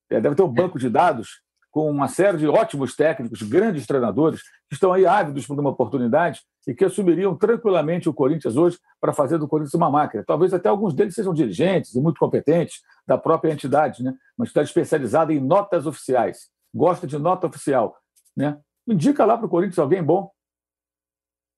[0.09, 1.41] É, deve ter um banco de dados
[1.71, 6.41] com uma série de ótimos técnicos, grandes treinadores, que estão aí ávidos por uma oportunidade
[6.67, 10.23] e que assumiriam tranquilamente o Corinthians hoje para fazer do Corinthians uma máquina.
[10.25, 14.15] Talvez até alguns deles sejam dirigentes e muito competentes da própria entidade, né?
[14.37, 17.95] uma entidade especializada em notas oficiais, gosta de nota oficial.
[18.35, 18.57] Né?
[18.87, 20.31] Indica lá para o Corinthians alguém bom,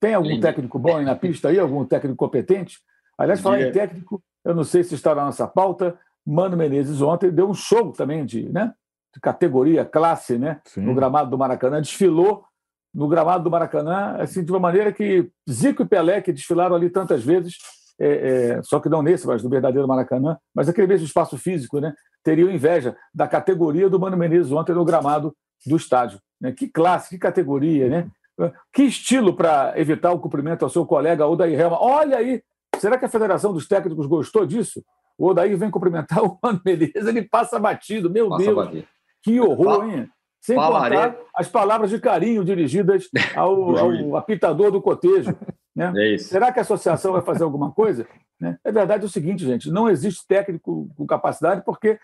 [0.02, 0.42] tem algum Entendi.
[0.42, 1.60] técnico bom aí na pista aí?
[1.60, 2.80] Algum técnico competente?
[3.16, 5.98] Aliás, falar em técnico, eu não sei se está na nossa pauta.
[6.26, 8.74] Mano Menezes ontem deu um show também de, né,
[9.14, 11.82] de categoria, classe, né, no gramado do Maracanã.
[11.82, 12.44] Desfilou
[12.94, 16.90] no gramado do Maracanã, assim, de uma maneira que Zico e Pelé, que desfilaram ali
[16.90, 17.58] tantas vezes,
[18.00, 18.08] é,
[18.58, 21.94] é, só que não nesse, mas no verdadeiro Maracanã, mas aquele mesmo espaço físico, né,
[22.24, 26.20] teriam inveja da categoria do Mano Menezes ontem no gramado do estádio.
[26.40, 26.52] Né?
[26.52, 28.08] Que classe, que categoria, né?
[28.74, 31.78] Que estilo para evitar o cumprimento ao seu colega Odair Helma?
[31.80, 32.42] Olha aí,
[32.78, 34.84] será que a Federação dos Técnicos gostou disso?
[35.22, 38.10] O Odair vem cumprimentar o Mano Menezes, ele passa batido.
[38.10, 38.88] Meu passa Deus, batido.
[39.22, 40.10] que horror, hein?
[40.42, 40.98] Sem Falarei.
[40.98, 45.38] contar as palavras de carinho dirigidas ao, ao apitador do cotejo.
[45.76, 46.16] Né?
[46.16, 48.08] É Será que a associação vai fazer alguma coisa?
[48.40, 48.58] Né?
[48.64, 52.00] É verdade é o seguinte, gente: não existe técnico com capacidade porque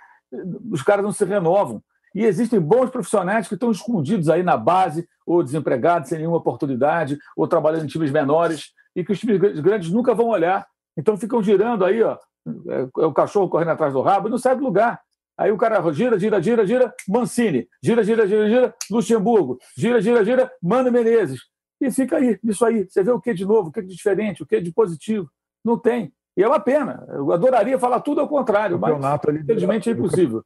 [0.69, 1.82] os caras não se renovam.
[2.13, 7.17] E existem bons profissionais que estão escondidos aí na base, ou desempregados, sem nenhuma oportunidade,
[7.36, 10.67] ou trabalhando em times menores, e que os times grandes nunca vão olhar.
[10.96, 12.17] Então ficam girando aí, ó,
[12.67, 15.02] é, é o cachorro correndo atrás do rabo e não sai do lugar.
[15.37, 20.25] Aí o cara gira, gira, gira, gira, Mancini, gira, gira, gira, gira, Luxemburgo, gira, gira,
[20.25, 21.41] gira, Mano Menezes.
[21.79, 22.87] E fica aí, isso aí.
[22.89, 25.29] Você vê o que de novo, o que de diferente, o que de positivo.
[25.63, 26.12] Não tem.
[26.35, 27.06] E é uma pena.
[27.10, 28.95] Eu adoraria falar tudo ao contrário, mas
[29.41, 30.43] infelizmente é impossível.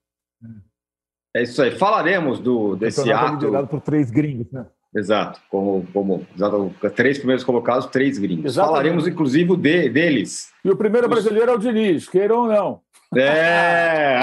[1.33, 1.71] É isso aí.
[1.71, 3.35] Falaremos do, desse ato.
[3.35, 4.65] liderado por três gringos, né?
[4.93, 8.45] Exato, como, como exato, três primeiros colocados, três gringos.
[8.45, 8.71] Exatamente.
[8.71, 10.51] Falaremos, inclusive, de, deles.
[10.65, 12.81] E o primeiro brasileiro é o Diniz, queiram ou não.
[13.13, 14.21] É,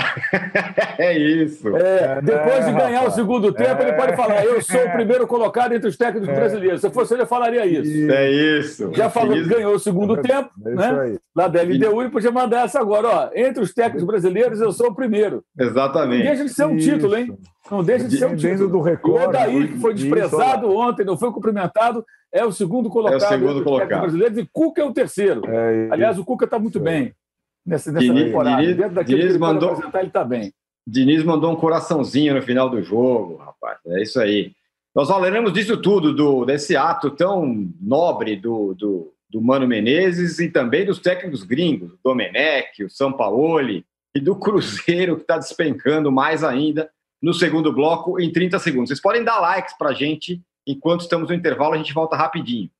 [0.98, 1.76] é isso.
[1.76, 5.74] É, depois de ganhar o segundo tempo, ele pode falar: eu sou o primeiro colocado
[5.74, 6.80] entre os técnicos brasileiros.
[6.80, 8.10] Se fosse ele, eu falaria isso.
[8.10, 8.90] É isso.
[8.94, 11.18] Já falou que ganhou o segundo tempo, né?
[11.36, 13.08] Lá da LDU e podia mandar essa agora.
[13.08, 15.44] Ó, entre os técnicos brasileiros, eu sou o primeiro.
[15.58, 16.24] Exatamente.
[16.24, 17.38] Não deixa de ser um título, hein?
[17.70, 18.70] Não deixa de ser um título.
[18.70, 19.26] do recorde.
[19.26, 23.22] O Odair, que foi desprezado ontem, não foi cumprimentado, é o segundo colocado.
[23.22, 24.00] É o segundo colocado.
[24.00, 25.42] brasileiros e Cuca é o terceiro.
[25.46, 27.12] É, Aliás, o Cuca está muito bem
[27.68, 28.62] nessa, nessa Diniz, temporada.
[28.62, 30.52] Diniz, Dentro daquilo Diniz que ele mandou, apresentar, ele está bem.
[30.86, 33.78] Diniz mandou um coraçãozinho no final do jogo, rapaz.
[33.86, 34.52] É isso aí.
[34.94, 40.48] Nós falaremos disso tudo, do, desse ato tão nobre do, do, do Mano Menezes e
[40.48, 46.42] também dos técnicos gringos, o Domenech, o Sampaoli e do Cruzeiro, que está despencando mais
[46.42, 46.90] ainda
[47.22, 48.88] no segundo bloco em 30 segundos.
[48.88, 52.70] Vocês podem dar likes para a gente enquanto estamos no intervalo, a gente volta rapidinho.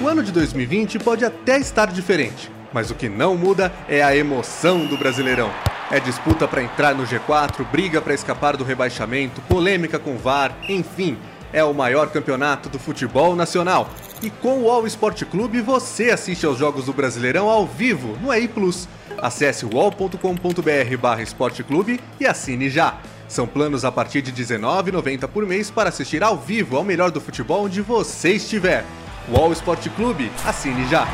[0.00, 4.14] O ano de 2020 pode até estar diferente, mas o que não muda é a
[4.14, 5.50] emoção do Brasileirão.
[5.90, 11.16] É disputa para entrar no G4, briga para escapar do rebaixamento, polêmica com VAR, enfim,
[11.54, 13.88] é o maior campeonato do futebol nacional.
[14.22, 18.30] E com o All Sport Clube você assiste aos jogos do Brasileirão ao vivo no
[18.30, 18.86] EI Plus.
[19.16, 22.98] Acesse wall.com.br esporteclube e assine já.
[23.26, 27.22] São planos a partir de R$19,90 por mês para assistir ao vivo ao melhor do
[27.22, 28.84] futebol onde você estiver.
[29.30, 31.08] Wall Sport Clube, assine já!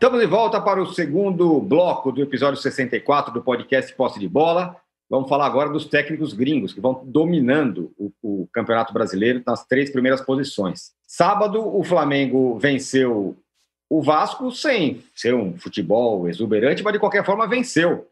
[0.00, 4.74] Estamos de volta para o segundo bloco do episódio 64 do podcast Posse de Bola.
[5.10, 9.90] Vamos falar agora dos técnicos gringos que vão dominando o, o, Campeonato Brasileiro nas três
[9.90, 10.92] primeiras posições.
[11.06, 13.36] Sábado, o Flamengo venceu
[13.90, 18.08] o Vasco sem ser um futebol exuberante, mas de qualquer forma venceu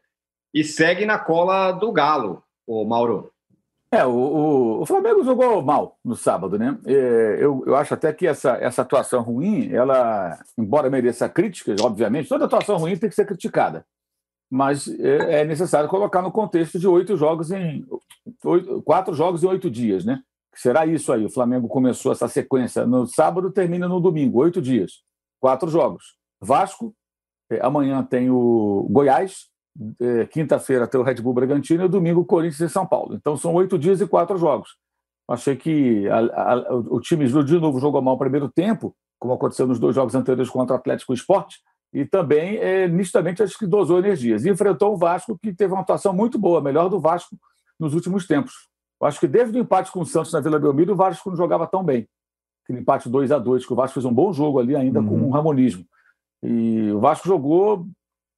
[0.53, 3.31] e segue na cola do Galo, o Mauro.
[3.91, 6.77] É, o, o, o, Flamengo jogou mal no sábado, né?
[6.85, 12.29] É, eu, eu acho até que essa, essa atuação ruim, ela, embora mereça críticas, obviamente,
[12.29, 13.83] toda atuação ruim tem que ser criticada.
[14.49, 17.83] Mas é, é necessário colocar no contexto de oito jogos em.
[18.45, 20.21] Oito, quatro jogos em oito dias, né?
[20.53, 21.25] Será isso aí.
[21.25, 25.03] O Flamengo começou essa sequência no sábado, termina no domingo, oito dias.
[25.39, 26.15] Quatro jogos.
[26.39, 26.93] Vasco,
[27.49, 29.47] é, amanhã tem o Goiás,
[29.99, 33.15] é, quinta-feira tem o Red Bull Bragantino e domingo o Corinthians e São Paulo.
[33.15, 34.77] Então são oito dias e quatro jogos.
[35.27, 39.67] Achei que a, a, o time de novo jogou mal no primeiro tempo, como aconteceu
[39.67, 41.59] nos dois jogos anteriores contra o Atlético Esporte,
[41.93, 44.45] e também, é, nitidamente, acho que dosou energias.
[44.45, 47.35] E enfrentou o Vasco, que teve uma atuação muito boa, melhor do Vasco
[47.79, 48.53] nos últimos tempos.
[49.01, 51.37] Eu acho que desde o empate com o Santos na Vila Belmiro, o Vasco não
[51.37, 52.07] jogava tão bem.
[52.63, 55.07] Aquele empate 2 a 2 que o Vasco fez um bom jogo ali ainda uhum.
[55.07, 55.85] com um ramonismo.
[56.43, 57.87] E o Vasco jogou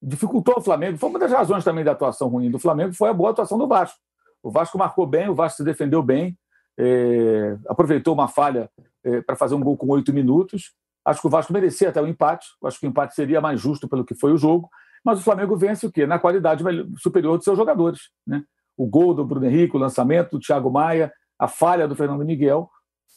[0.01, 0.97] dificultou o Flamengo.
[0.97, 3.67] Foi uma das razões também da atuação ruim do Flamengo, foi a boa atuação do
[3.67, 3.99] Vasco.
[4.41, 6.37] O Vasco marcou bem, o Vasco se defendeu bem,
[6.77, 8.69] é, aproveitou uma falha
[9.03, 10.73] é, para fazer um gol com oito minutos.
[11.05, 12.47] Acho que o Vasco merecia até o empate.
[12.63, 14.69] Acho que o empate seria mais justo pelo que foi o jogo.
[15.03, 16.05] Mas o Flamengo vence o quê?
[16.05, 16.63] Na qualidade
[16.97, 18.09] superior dos seus jogadores.
[18.25, 18.43] Né?
[18.77, 22.69] O gol do Bruno Henrique, o lançamento do Thiago Maia, a falha do Fernando Miguel,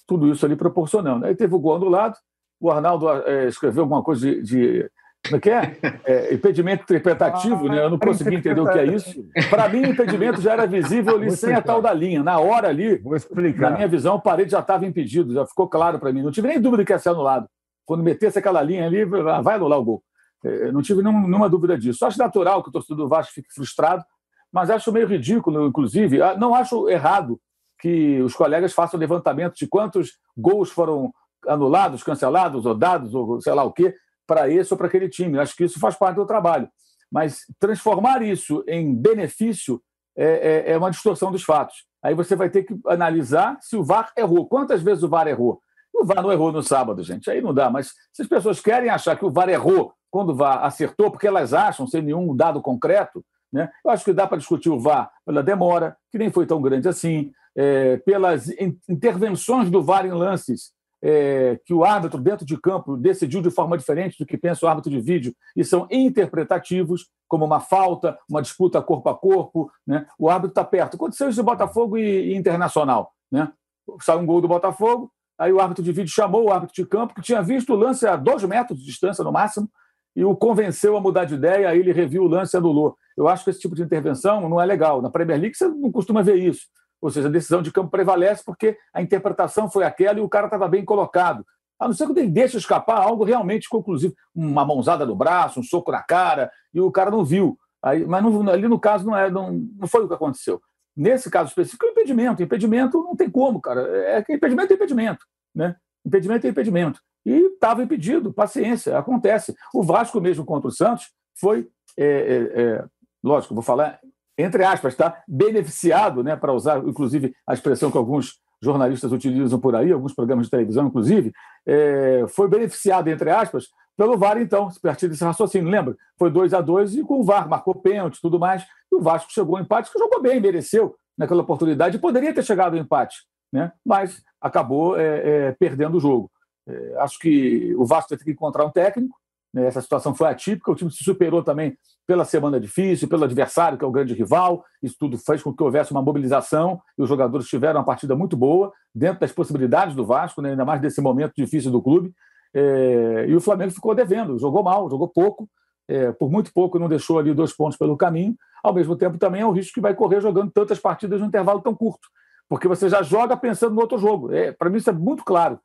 [0.07, 1.26] tudo isso ali proporcionando.
[1.26, 2.16] Aí teve o gol anulado,
[2.59, 4.91] o Arnaldo é, escreveu alguma coisa de, de
[5.25, 5.77] como é que é?
[6.05, 7.83] é impedimento interpretativo, né?
[7.83, 9.25] Eu não consegui entender o que é isso.
[9.49, 12.22] Para mim, o impedimento já era visível ali sem a tal da linha.
[12.22, 13.70] Na hora ali, Vou explicar.
[13.70, 16.22] na minha visão, o parede já estava impedido, já ficou claro para mim.
[16.22, 17.49] Não tive nem dúvida que ia ser anulado.
[17.87, 20.03] Quando metesse aquela linha ali, vai anular o gol.
[20.45, 22.05] É, não tive nenhuma dúvida disso.
[22.05, 24.05] Acho natural que o torcedor do Vasco fique frustrado,
[24.53, 26.20] mas acho meio ridículo, inclusive.
[26.20, 27.41] Ah, não acho errado
[27.81, 31.12] que os colegas façam levantamento de quantos gols foram
[31.47, 33.95] anulados, cancelados, ou dados, ou sei lá o quê,
[34.27, 35.39] para esse ou para aquele time.
[35.39, 36.68] Acho que isso faz parte do trabalho.
[37.11, 39.81] Mas transformar isso em benefício
[40.16, 40.25] é,
[40.68, 41.85] é, é, uma distorção dos fatos.
[42.03, 44.47] Aí você vai ter que analisar se o VAR errou.
[44.47, 45.61] Quantas vezes o VAR errou?
[45.95, 47.31] O VAR não errou no sábado, gente.
[47.31, 47.70] Aí não dá.
[47.70, 51.27] Mas se as pessoas querem achar que o VAR errou quando o VAR acertou, porque
[51.27, 53.70] elas acham, sem nenhum dado concreto, né?
[53.85, 56.89] eu acho que dá para discutir o VAR pela demora, que nem foi tão grande
[56.89, 58.49] assim, é, pelas
[58.89, 60.72] intervenções do VAR em lances
[61.07, 64.69] é, que o árbitro dentro de campo decidiu de forma diferente do que pensa o
[64.71, 69.71] árbitro de vídeo e são interpretativos, como uma falta, uma disputa corpo a corpo.
[69.87, 70.07] Né?
[70.19, 70.95] O árbitro está perto.
[70.95, 73.13] Aconteceu isso de Botafogo e, e Internacional.
[73.31, 73.53] Né?
[74.01, 77.15] Saiu um gol do Botafogo, aí o árbitro de vídeo chamou o árbitro de campo,
[77.15, 79.69] que tinha visto o lance a dois metros de distância no máximo,
[80.17, 82.97] e o convenceu a mudar de ideia, aí ele reviu o lance e anulou.
[83.15, 85.03] Eu acho que esse tipo de intervenção não é legal.
[85.03, 86.63] Na Premier League você não costuma ver isso.
[87.05, 90.47] Ou seja, a decisão de campo prevalece porque a interpretação foi aquela e o cara
[90.47, 91.45] estava bem colocado.
[91.79, 95.63] A não ser que ele deixe escapar algo realmente conclusivo, uma mãozada no braço, um
[95.63, 97.59] soco na cara, e o cara não viu.
[97.83, 100.63] Aí, mas não, ali no caso não, é, não, não foi o que aconteceu.
[100.97, 102.43] Nesse caso específico, é impedimento.
[102.43, 103.83] Impedimento não tem como, cara.
[104.09, 105.27] É que impedimento é impedimento.
[105.55, 105.77] Né?
[106.07, 107.01] Impedimento é impedimento.
[107.27, 109.55] E estava impedido, paciência, acontece.
[109.75, 112.85] O Vasco mesmo contra o Santos foi, é, é, é,
[113.23, 114.01] lógico, vou falar
[114.37, 115.22] entre aspas, tá?
[115.28, 120.47] beneficiado, né, para usar, inclusive, a expressão que alguns jornalistas utilizam por aí, alguns programas
[120.47, 121.32] de televisão, inclusive,
[121.66, 125.70] é, foi beneficiado, entre aspas, pelo VAR, então, a partir desse raciocínio.
[125.70, 125.97] Lembra?
[126.18, 129.32] Foi 2 a 2 e com o VAR, marcou pênalti tudo mais, e o Vasco
[129.32, 133.18] chegou ao empate, que jogou bem, mereceu naquela oportunidade, poderia ter chegado ao empate,
[133.53, 133.70] né?
[133.85, 136.30] mas acabou é, é, perdendo o jogo.
[136.66, 139.16] É, acho que o Vasco teve que encontrar um técnico,
[139.55, 139.67] né?
[139.67, 143.85] essa situação foi atípica, o time se superou também pela semana difícil, pelo adversário, que
[143.85, 144.65] é o grande rival.
[144.83, 148.37] Isso tudo fez com que houvesse uma mobilização e os jogadores tiveram uma partida muito
[148.37, 150.51] boa, dentro das possibilidades do Vasco, né?
[150.51, 152.13] ainda mais desse momento difícil do clube.
[152.53, 155.49] É, e o Flamengo ficou devendo, jogou mal, jogou pouco,
[155.89, 158.35] é, por muito pouco não deixou ali dois pontos pelo caminho.
[158.63, 161.61] Ao mesmo tempo, também é o risco que vai correr jogando tantas partidas num intervalo
[161.61, 162.09] tão curto,
[162.49, 164.33] porque você já joga pensando no outro jogo.
[164.33, 165.61] É, Para mim, isso é muito claro.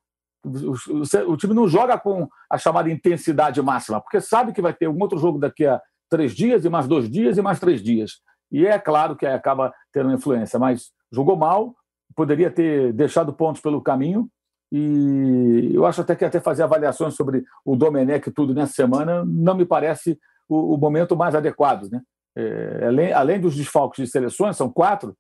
[1.28, 4.98] O, time não joga com a chamada intensidade máxima, porque sabe que vai ter um
[5.00, 8.22] outro jogo daqui a três dias, e mais dois dias, e mais três dias.
[8.52, 11.76] E é claro que acaba tendo influência, mas jogou mal,
[12.16, 14.30] poderia ter deixado pontos pelo caminho,
[14.72, 19.56] e eu acho até que até fazer avaliações sobre o Domenech tudo nessa semana não
[19.56, 21.90] me parece o, o momento mais adequado.
[21.92, 22.02] Né?
[22.36, 25.16] É, além, além dos desfalques de seleções, são quatro,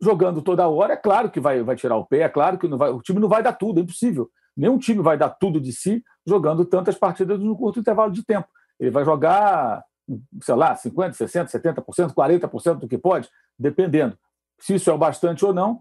[0.00, 2.90] jogando toda hora, é claro que vai, vai tirar o pé, é claro que vai,
[2.90, 4.30] o time não vai dar tudo, é impossível.
[4.56, 8.48] Nenhum time vai dar tudo de si jogando tantas partidas no curto intervalo de tempo.
[8.78, 9.84] Ele vai jogar
[10.42, 11.50] sei lá, 50%, 60%,
[11.84, 13.28] 70%, 40% do que pode,
[13.58, 14.16] dependendo.
[14.58, 15.80] Se isso é o bastante ou não,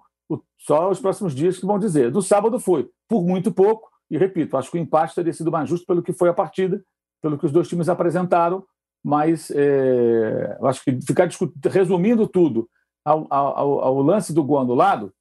[0.57, 2.11] só os próximos dias que vão dizer.
[2.11, 5.69] Do sábado foi, por muito pouco, e repito, acho que o empate teria sido mais
[5.69, 6.83] justo pelo que foi a partida,
[7.21, 8.65] pelo que os dois times apresentaram,
[9.03, 11.27] mas é, acho que ficar
[11.69, 12.69] resumindo tudo
[13.03, 15.13] ao, ao, ao, lance do gol anulado,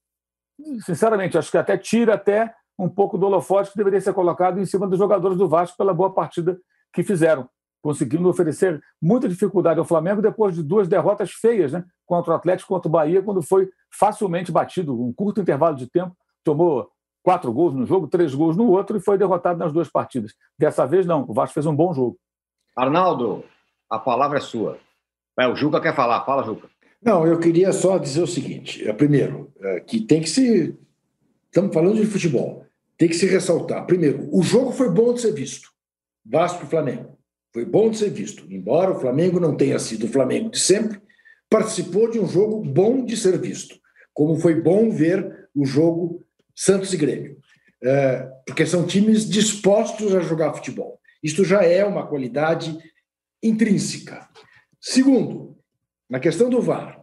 [0.85, 4.65] sinceramente, acho que até tira até um pouco do holofote que deveria ser colocado em
[4.65, 6.59] cima dos jogadores do Vasco pela boa partida
[6.93, 7.49] que fizeram
[7.83, 11.85] conseguindo oferecer muita dificuldade ao Flamengo depois de duas derrotas feias, né?
[12.07, 16.17] contra o Atlético contra o Bahia, quando foi facilmente batido, um curto intervalo de tempo,
[16.45, 16.89] tomou
[17.23, 20.33] quatro gols no jogo, três gols no outro e foi derrotado nas duas partidas.
[20.57, 22.17] Dessa vez, não, o Vasco fez um bom jogo.
[22.77, 23.45] Arnaldo,
[23.91, 24.79] a palavra é sua.
[25.39, 26.69] É, o Juca quer falar, fala, Juca.
[27.03, 30.79] Não, eu queria só dizer o seguinte: é, primeiro, é, que tem que se.
[31.53, 32.65] Estamos falando de futebol,
[32.97, 33.85] tem que se ressaltar.
[33.85, 35.69] Primeiro, o jogo foi bom de ser visto.
[36.25, 37.19] Vasco e Flamengo.
[37.53, 38.51] Foi bom de ser visto.
[38.51, 40.99] Embora o Flamengo não tenha sido o Flamengo de sempre,
[41.51, 43.79] participou de um jogo bom de ser visto.
[44.15, 46.25] Como foi bom ver o jogo
[46.57, 47.37] Santos e Grêmio.
[47.85, 50.99] É, porque são times dispostos a jogar futebol.
[51.23, 52.79] Isto já é uma qualidade
[53.43, 54.27] intrínseca.
[54.81, 55.59] Segundo,
[56.09, 57.03] na questão do VAR.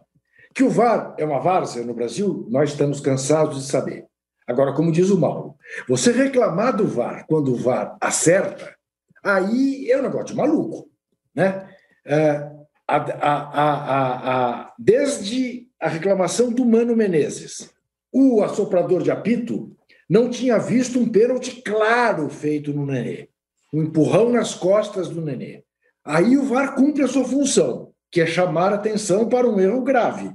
[0.52, 4.09] Que o VAR é uma várzea no Brasil, nós estamos cansados de saber.
[4.50, 5.54] Agora, como diz o Mauro,
[5.88, 8.74] você reclamar do VAR quando o VAR acerta
[9.22, 10.88] Aí é um negócio de maluco.
[11.34, 11.68] Né?
[12.04, 12.50] É,
[12.88, 17.70] a, a, a, desde a reclamação do Mano Menezes,
[18.12, 19.76] o assoprador de apito
[20.08, 23.28] não tinha visto um pênalti claro feito no Nenê,
[23.72, 25.62] um empurrão nas costas do Nenê.
[26.04, 30.32] Aí o VAR cumpre a sua função, que é chamar atenção para um erro grave.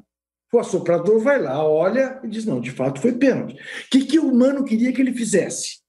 [0.55, 3.55] O assoprador vai lá, olha e diz: não, de fato foi pênalti.
[3.55, 3.57] O
[3.91, 5.79] que, que o Mano queria que ele fizesse?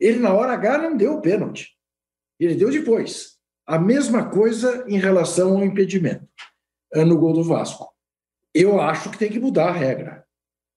[0.00, 1.68] Ele, na hora H, não deu o pênalti.
[2.38, 3.32] Ele deu depois.
[3.66, 6.26] A mesma coisa em relação ao impedimento
[6.94, 7.92] eh, no gol do Vasco.
[8.54, 10.24] Eu acho que tem que mudar a regra.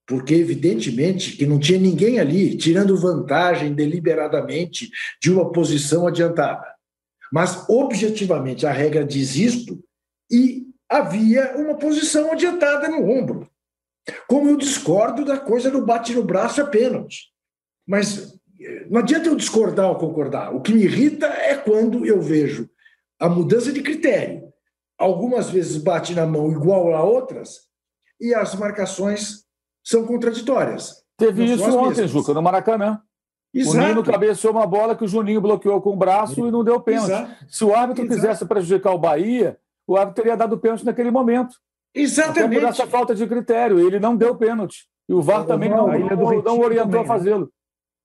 [0.06, 6.66] Porque, evidentemente, que não tinha ninguém ali tirando vantagem deliberadamente de uma posição adiantada.
[7.32, 9.82] Mas, objetivamente, a regra diz isto
[10.30, 13.48] e havia uma posição adiantada no ombro.
[14.28, 17.32] Como eu discordo da coisa do bate no braço é pênalti.
[17.86, 18.38] Mas
[18.90, 20.54] não adianta eu discordar ou concordar.
[20.54, 22.68] O que me irrita é quando eu vejo
[23.18, 24.52] a mudança de critério.
[24.98, 27.60] Algumas vezes bate na mão igual a outras
[28.20, 29.44] e as marcações
[29.82, 31.02] são contraditórias.
[31.16, 32.10] Teve isso ontem, mesmas.
[32.10, 33.00] Juca, no Maracanã.
[33.52, 33.76] Exato.
[33.76, 36.80] O Nino cabeceou uma bola que o Juninho bloqueou com o braço e não deu
[36.80, 37.12] pênalti.
[37.12, 37.46] Exato.
[37.48, 38.20] Se o árbitro Exato.
[38.20, 41.56] quisesse prejudicar o Bahia, o árbitro teria dado pênalti naquele momento.
[41.94, 42.60] Exatamente.
[42.60, 43.78] Por essa falta de critério.
[43.78, 44.86] Ele não deu pênalti.
[45.08, 47.08] E o VAR também não, não, não orientou também, a né?
[47.08, 47.52] fazê-lo.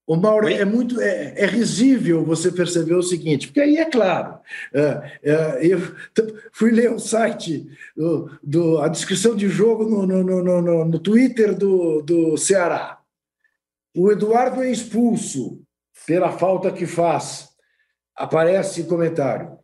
[0.05, 4.39] O Mauro, é muito é, é, risível você perceber o seguinte, porque aí é claro,
[4.73, 5.79] é, é, eu
[6.51, 10.99] fui ler o site, do, do, a descrição de jogo no, no, no, no, no
[10.99, 12.97] Twitter do, do Ceará.
[13.95, 15.61] O Eduardo é expulso
[16.07, 17.49] pela falta que faz.
[18.15, 19.58] Aparece comentário.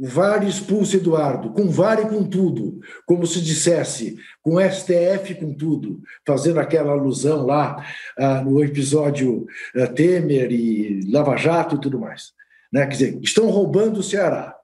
[0.00, 5.52] O VAR expulsa Eduardo, com VAR e com tudo, como se dissesse, com STF com
[5.52, 7.86] tudo, fazendo aquela alusão lá
[8.16, 9.46] ah, no episódio
[9.76, 12.32] ah, Temer e Lava Jato e tudo mais.
[12.72, 12.86] Né?
[12.86, 14.56] Quer dizer, estão roubando o Ceará.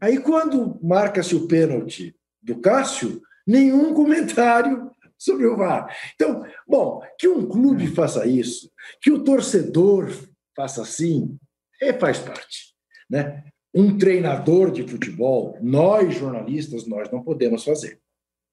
[0.00, 5.92] Aí, quando marca-se o pênalti do Cássio, nenhum comentário sobre o VAR.
[6.14, 8.70] Então, bom, que um clube faça isso,
[9.02, 10.12] que o torcedor
[10.54, 11.36] faça assim,
[11.82, 12.70] é, faz parte.
[13.10, 13.42] Né?
[13.74, 18.00] Um treinador de futebol, nós jornalistas, nós não podemos fazer.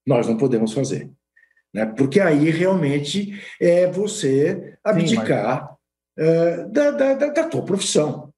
[0.06, 1.10] Nós não podemos fazer.
[1.74, 1.86] Né?
[1.86, 5.76] Porque aí realmente é você abdicar Sim,
[6.16, 6.58] mas...
[6.66, 8.32] uh, da, da, da tua profissão.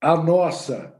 [0.00, 0.94] A nossa,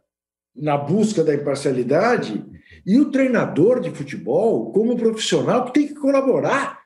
[0.54, 2.44] na busca da imparcialidade,
[2.84, 6.82] e o treinador de futebol, como profissional, tem que colaborar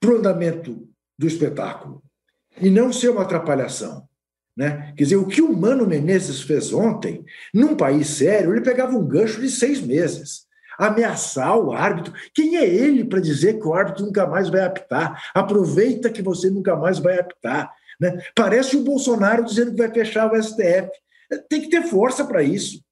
[0.00, 0.88] para o andamento
[1.18, 2.02] do espetáculo
[2.60, 4.08] e não ser uma atrapalhação.
[4.56, 4.92] Né?
[4.96, 7.24] Quer dizer, o que o Mano Menezes fez ontem,
[7.54, 10.46] num país sério, ele pegava um gancho de seis meses.
[10.78, 12.12] Ameaçar o árbitro.
[12.34, 15.30] Quem é ele para dizer que o árbitro nunca mais vai apitar?
[15.34, 17.70] Aproveita que você nunca mais vai apitar.
[18.00, 18.18] Né?
[18.34, 20.90] Parece o Bolsonaro dizendo que vai fechar o STF.
[21.48, 22.82] Tem que ter força para isso.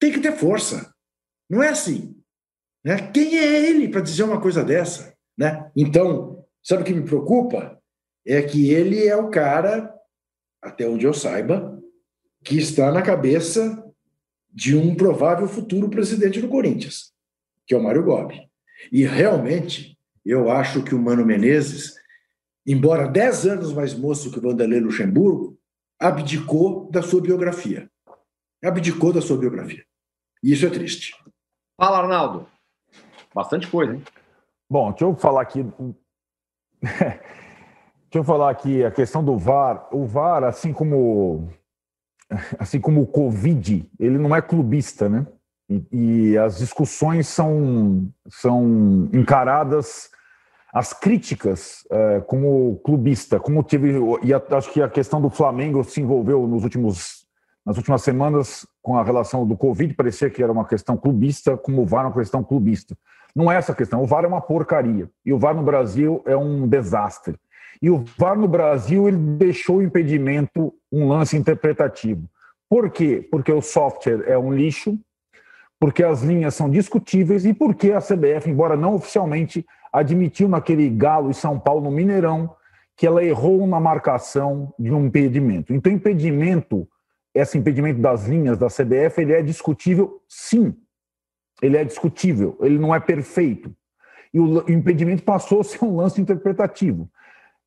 [0.00, 0.92] Tem que ter força.
[1.50, 2.16] Não é assim.
[2.84, 3.10] Né?
[3.12, 5.12] Quem é ele para dizer uma coisa dessa?
[5.36, 5.68] Né?
[5.76, 7.76] Então, sabe o que me preocupa?
[8.24, 9.95] É que ele é o cara
[10.62, 11.80] até onde eu saiba,
[12.44, 13.84] que está na cabeça
[14.50, 17.12] de um provável futuro presidente do Corinthians,
[17.66, 18.40] que é o Mário Gobi.
[18.90, 21.94] E realmente, eu acho que o Mano Menezes,
[22.66, 25.58] embora dez anos mais moço que o Vanderlei Luxemburgo,
[25.98, 27.90] abdicou da sua biografia.
[28.64, 29.84] Abdicou da sua biografia.
[30.42, 31.14] E isso é triste.
[31.76, 32.48] Fala, Arnaldo.
[33.34, 34.02] Bastante coisa, hein?
[34.68, 35.60] Bom, deixa eu falar aqui.
[38.16, 39.88] Deixa eu falar aqui a questão do VAR.
[39.92, 41.50] O VAR, assim como
[42.58, 45.26] assim como o Covid, ele não é clubista, né?
[45.68, 50.08] E, e as discussões são, são encaradas,
[50.72, 53.92] as críticas é, como clubista, como tive
[54.22, 57.26] e a, acho que a questão do Flamengo se envolveu nos últimos
[57.66, 61.82] nas últimas semanas com a relação do Covid, parecia que era uma questão clubista, como
[61.82, 62.96] o VAR é uma questão clubista.
[63.34, 64.02] Não é essa a questão.
[64.02, 65.10] O VAR é uma porcaria.
[65.22, 67.36] E o VAR no Brasil é um desastre.
[67.80, 72.28] E o VAR no Brasil ele deixou o impedimento um lance interpretativo.
[72.68, 73.26] Por quê?
[73.30, 74.98] Porque o software é um lixo,
[75.78, 81.30] porque as linhas são discutíveis e porque a CBF, embora não oficialmente, admitiu naquele Galo
[81.30, 82.54] e São Paulo no Mineirão
[82.96, 85.74] que ela errou na marcação de um impedimento.
[85.74, 86.88] Então, impedimento,
[87.34, 90.74] esse impedimento das linhas da CBF, ele é discutível, sim.
[91.60, 93.74] Ele é discutível, ele não é perfeito.
[94.32, 97.08] E o impedimento passou a ser um lance interpretativo.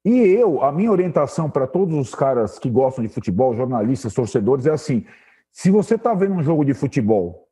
[0.03, 4.65] E eu, a minha orientação para todos os caras que gostam de futebol, jornalistas, torcedores,
[4.65, 5.05] é assim:
[5.51, 7.47] se você está vendo um jogo de futebol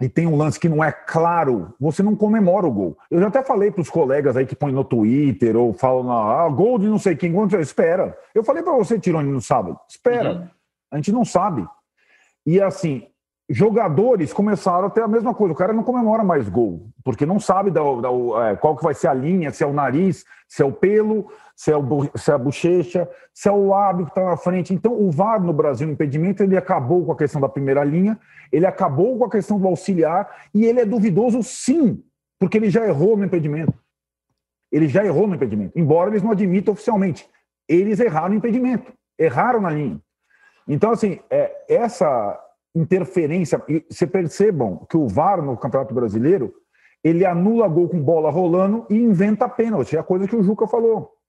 [0.00, 2.98] e tem um lance que não é claro, você não comemora o gol.
[3.10, 6.48] Eu já até falei para os colegas aí que põem no Twitter ou falam, ah,
[6.48, 8.16] gol de não sei quem, espera.
[8.34, 10.32] Eu falei para você, Tironi, no sábado, espera.
[10.32, 10.48] Uhum.
[10.90, 11.66] A gente não sabe.
[12.46, 13.06] E assim,
[13.50, 15.52] jogadores começaram a ter a mesma coisa.
[15.52, 18.08] O cara não comemora mais gol, porque não sabe da, da,
[18.48, 21.30] é, qual que vai ser a linha, se é o nariz, se é o pelo,
[21.60, 24.72] se é, o, se é a bochecha, se é o lábio que está na frente.
[24.72, 28.18] Então, o VAR no Brasil, o impedimento, ele acabou com a questão da primeira linha,
[28.50, 32.02] ele acabou com a questão do auxiliar, e ele é duvidoso sim,
[32.38, 33.74] porque ele já errou no impedimento.
[34.72, 37.28] Ele já errou no impedimento, embora eles não admitam oficialmente.
[37.68, 40.00] Eles erraram no impedimento, erraram na linha.
[40.66, 42.42] Então, assim, é, essa
[42.74, 43.62] interferência.
[43.68, 46.54] E se percebam que o VAR no Campeonato Brasileiro
[47.04, 49.94] ele anula gol com bola rolando e inventa pênalti.
[49.94, 51.19] É a coisa que o Juca falou.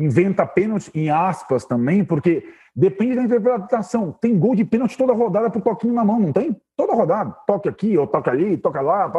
[0.00, 4.12] Inventa pênalti em aspas também, porque depende da interpretação.
[4.12, 6.58] Tem gol de pênalti toda rodada pro toquinho na mão, não tem?
[6.76, 7.36] Toda rodada.
[7.46, 9.12] Toque aqui, ou toque ali, toca lá.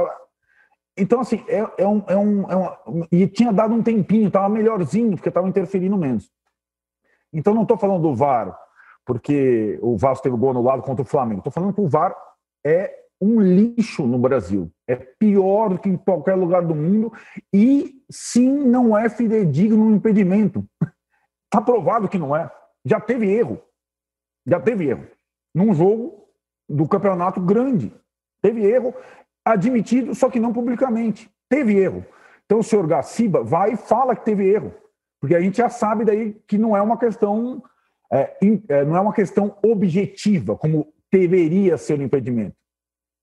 [0.98, 3.08] Então, assim, é, é, um, é, um, é uma...
[3.12, 6.32] E tinha dado um tempinho, estava melhorzinho, porque estava interferindo menos.
[7.32, 8.58] Então, não estou falando do VAR
[9.06, 11.40] porque o Vasco teve gol anulado contra o Flamengo.
[11.40, 12.16] Estou falando que o VAR
[12.66, 14.72] é um lixo no Brasil.
[14.92, 17.14] É pior do que em qualquer lugar do mundo
[17.54, 20.66] e sim não é fidedigno no impedimento.
[21.46, 22.52] Está provado que não é.
[22.84, 23.62] Já teve erro.
[24.46, 25.08] Já teve erro.
[25.54, 26.28] Num jogo
[26.68, 27.94] do campeonato grande.
[28.42, 28.94] Teve erro
[29.46, 31.30] admitido, só que não publicamente.
[31.50, 32.06] Teve erro.
[32.46, 34.74] Então o senhor Gaciba vai e fala que teve erro.
[35.20, 37.64] Porque a gente já sabe daí que não é uma questão
[38.12, 38.38] é,
[38.68, 42.56] é, não é uma questão objetiva, como deveria ser o impedimento.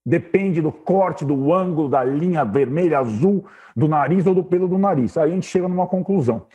[0.04, 3.44] Depende do corte, do ângulo, da linha vermelha, azul,
[3.76, 5.16] do nariz ou do pelo do nariz.
[5.16, 6.46] Aí a gente chega numa conclusão.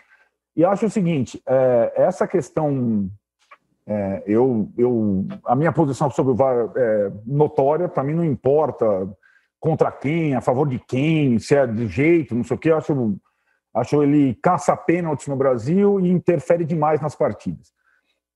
[0.56, 3.10] E acho o seguinte: é, essa questão
[3.86, 8.86] É, eu, eu, a minha posição sobre o VAR é notória, para mim não importa
[9.60, 13.20] contra quem, a favor de quem, se é de jeito, não sei o eu acho,
[13.74, 17.74] acho ele caça pênaltis no Brasil e interfere demais nas partidas.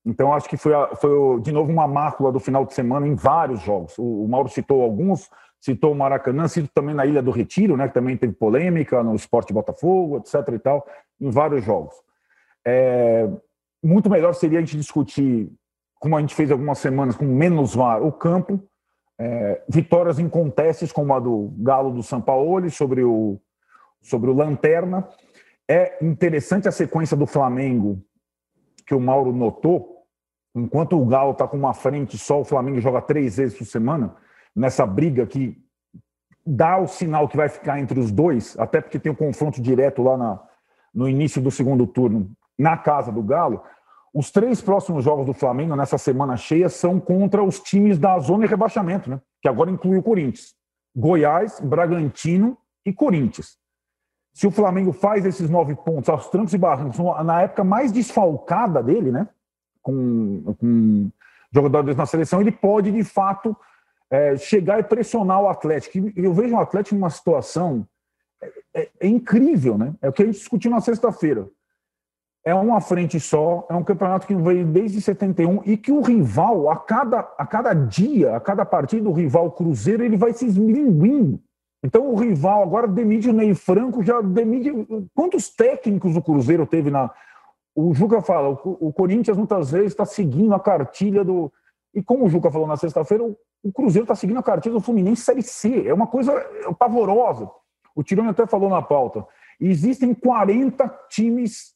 [0.04, 3.60] Então, acho que foi, foi, de novo uma mácula do final de semana em vários
[3.60, 3.96] jogos.
[3.98, 5.28] O, o Mauro citou alguns,
[5.60, 9.14] citou o Maracanã, citou também na Ilha do Retiro, né, que também teve polêmica no
[9.14, 10.54] esporte Botafogo, etc.
[10.54, 10.86] e tal,
[11.20, 11.94] em vários jogos.
[12.66, 13.28] É,
[13.82, 15.50] muito melhor seria a gente discutir,
[16.00, 18.62] como a gente fez algumas semanas, com menos VAR, o campo,
[19.18, 23.40] é, vitórias em contestes, como a do Galo do São Paulo sobre o,
[24.00, 25.08] sobre o Lanterna.
[25.68, 28.02] É interessante a sequência do Flamengo
[28.88, 30.06] que o Mauro notou,
[30.56, 34.16] enquanto o Galo está com uma frente só, o Flamengo joga três vezes por semana,
[34.56, 35.62] nessa briga que
[36.44, 40.02] dá o sinal que vai ficar entre os dois, até porque tem um confronto direto
[40.02, 40.42] lá na,
[40.94, 43.62] no início do segundo turno, na casa do Galo.
[44.14, 48.44] Os três próximos jogos do Flamengo nessa semana cheia são contra os times da zona
[48.44, 49.20] de rebaixamento, né?
[49.42, 50.54] que agora inclui o Corinthians.
[50.96, 53.58] Goiás, Bragantino e Corinthians.
[54.32, 58.82] Se o Flamengo faz esses nove pontos aos trancos e barrancos, na época mais desfalcada
[58.82, 59.28] dele, né?
[59.88, 61.10] com, com
[61.50, 63.56] jogadores na seleção, ele pode, de fato,
[64.10, 66.12] é, chegar e pressionar o Atlético.
[66.14, 67.86] Eu vejo o Atlético numa situação
[68.40, 69.94] é, é, é, incrível, né?
[70.02, 71.48] É o que a gente discutiu na sexta-feira.
[72.44, 76.70] É uma frente só, é um campeonato que veio desde 71 e que o rival,
[76.70, 81.40] a cada, a cada dia, a cada partida, o rival Cruzeiro, ele vai se esmilinguindo.
[81.82, 84.70] Então o rival agora demite o Ney Franco, já demite.
[85.14, 87.10] Quantos técnicos o Cruzeiro teve na,
[87.80, 91.52] o Juca fala, o, Corinthians muitas vezes está seguindo a cartilha do.
[91.94, 95.22] E como o Juca falou na sexta-feira, o, Cruzeiro está seguindo a cartilha do Fluminense
[95.22, 95.86] Série C.
[95.86, 96.32] É uma coisa
[96.76, 97.48] pavorosa.
[97.94, 99.24] O Tirone até falou na pauta.
[99.60, 101.72] Existem 40 times,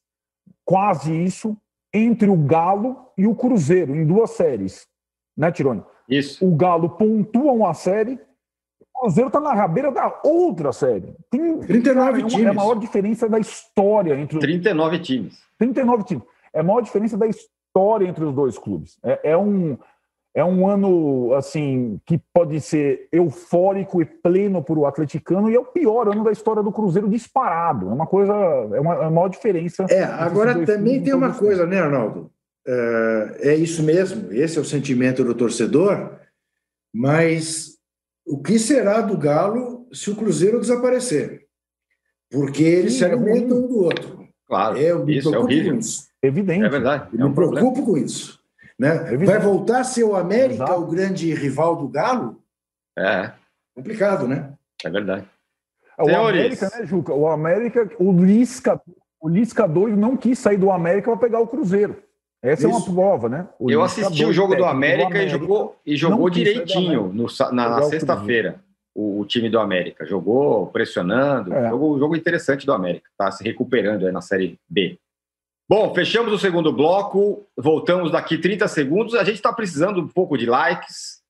[0.64, 1.56] quase isso,
[1.94, 4.88] entre o Galo e o Cruzeiro, em duas séries.
[5.36, 5.84] Né, Tirone?
[6.08, 6.44] Isso.
[6.44, 8.18] O Galo pontua uma série,
[9.02, 11.12] Cruzeiro está na rabeira da outra série.
[11.28, 12.46] Tem 39 times.
[12.46, 14.40] É a maior diferença da história entre os...
[14.40, 15.38] 39 times.
[15.58, 16.24] 39 times.
[16.54, 18.98] É a maior diferença da história entre os dois clubes.
[19.02, 19.76] É, é, um,
[20.32, 25.58] é um ano assim que pode ser eufórico e pleno para o atleticano e é
[25.58, 27.88] o pior ano da história do Cruzeiro disparado.
[27.88, 29.84] É uma coisa, é uma, é a maior diferença.
[29.90, 32.30] É, agora também tem uma coisa, né, Arnaldo?
[32.64, 36.12] É, é isso mesmo, esse é o sentimento do torcedor,
[36.94, 37.81] mas
[38.26, 41.46] o que será do Galo se o Cruzeiro desaparecer?
[42.30, 44.28] Porque eles Sim, se alimentam um do outro.
[44.46, 45.78] Claro, é, eu me isso é horrível.
[45.78, 46.08] Isso.
[46.22, 46.64] Evidente.
[46.64, 47.08] É verdade.
[47.12, 47.86] Eu é um me preocupo problema.
[47.86, 48.40] com isso.
[48.78, 49.16] Né?
[49.18, 50.80] Vai voltar a ser o América Exato.
[50.80, 52.42] o grande rival do Galo?
[52.98, 53.32] É.
[53.74, 54.52] Complicado, né?
[54.84, 55.26] É verdade.
[55.98, 57.12] O América, né, Juca?
[57.12, 58.80] O América, o Lisca,
[59.20, 62.02] o Lisca doido não quis sair do América para pegar o Cruzeiro.
[62.42, 62.76] Essa Isso.
[62.76, 63.48] é uma prova, né?
[63.58, 67.26] O eu assisti o jogo do América, do América, e jogou, e jogou direitinho no,
[67.52, 68.60] na, na sexta-feira
[68.92, 70.04] o, o, time do América.
[70.04, 71.70] Jogou pressionando, é.
[71.70, 73.08] jogou um jogo interessante do América.
[73.10, 74.98] Está se recuperando na Série B.
[75.68, 79.14] Bom, fechamos o segundo bloco, voltamos daqui 30 segundos.
[79.14, 81.22] A gente está precisando um pouco de likes,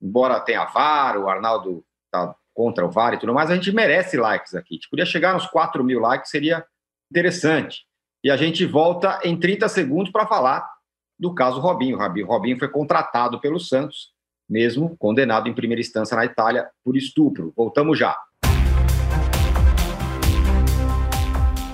[0.00, 4.16] embora tenha VAR, o Arnaldo está contra o VAR e tudo mais, a gente merece
[4.16, 4.74] likes aqui.
[4.74, 6.64] A gente podia chegar nos 4 mil likes, seria
[7.10, 7.84] interessante.
[8.24, 10.66] E a gente volta em 30 segundos para falar
[11.20, 11.98] do caso Robinho.
[11.98, 14.14] O Robinho foi contratado pelo Santos
[14.48, 17.52] mesmo condenado em primeira instância na Itália por estupro.
[17.56, 18.16] Voltamos já.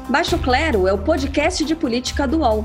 [0.08, 2.64] Baixo Clero é o podcast de política do UOL.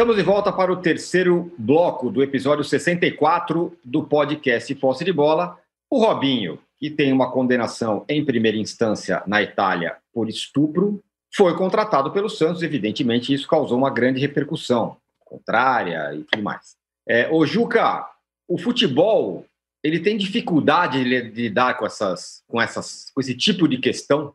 [0.00, 5.58] Estamos de volta para o terceiro bloco do episódio 64 do podcast Posse de Bola.
[5.90, 11.04] O Robinho, que tem uma condenação em primeira instância na Itália por estupro,
[11.36, 12.62] foi contratado pelo Santos.
[12.62, 16.76] Evidentemente, isso causou uma grande repercussão contrária e tudo mais.
[17.06, 18.08] É, ô Juca,
[18.48, 19.44] o futebol
[19.84, 24.32] ele tem dificuldade de lidar com essas, com essas, com esse tipo de questão?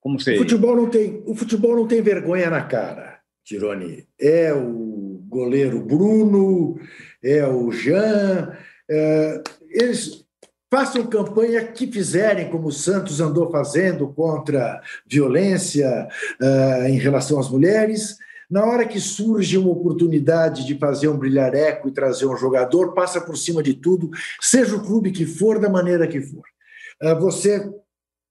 [0.00, 0.34] Como você...
[0.34, 4.08] O futebol não tem, o futebol não tem vergonha na cara, Tironi.
[4.18, 5.03] É o
[5.34, 6.78] goleiro Bruno,
[7.22, 8.56] é o Jean,
[8.88, 10.24] é, eles
[10.70, 16.08] façam campanha que fizerem, como o Santos andou fazendo contra violência
[16.40, 18.16] uh, em relação às mulheres.
[18.50, 23.20] Na hora que surge uma oportunidade de fazer um brilhareco e trazer um jogador, passa
[23.20, 24.10] por cima de tudo,
[24.40, 26.42] seja o clube que for, da maneira que for.
[27.00, 27.72] ah, você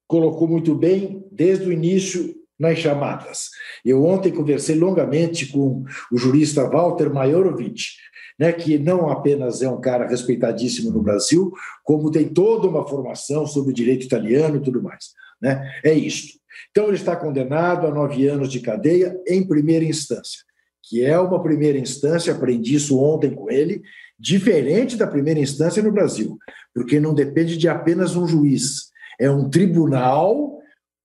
[0.05, 3.49] colocou muito bem desde o início nas chamadas.
[3.83, 7.97] Eu ontem conversei longamente com o jurista Walter Majorovich,
[8.39, 11.51] né, que não apenas é um cara respeitadíssimo no Brasil,
[11.83, 15.11] como tem toda uma formação sobre direito italiano e tudo mais.
[15.41, 15.69] Né?
[15.83, 16.39] É isto.
[16.71, 20.39] Então, ele está condenado a nove anos de cadeia em primeira instância,
[20.81, 23.81] que é uma primeira instância, aprendi isso ontem com ele,
[24.17, 26.37] diferente da primeira instância no Brasil,
[26.73, 30.62] porque não depende de apenas um juiz, é um tribunal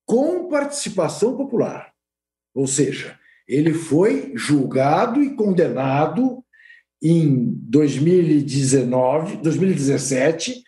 [0.08, 1.92] com participação popular.
[2.54, 6.42] Ou seja, ele foi julgado e condenado
[7.00, 10.64] em 2019, 2017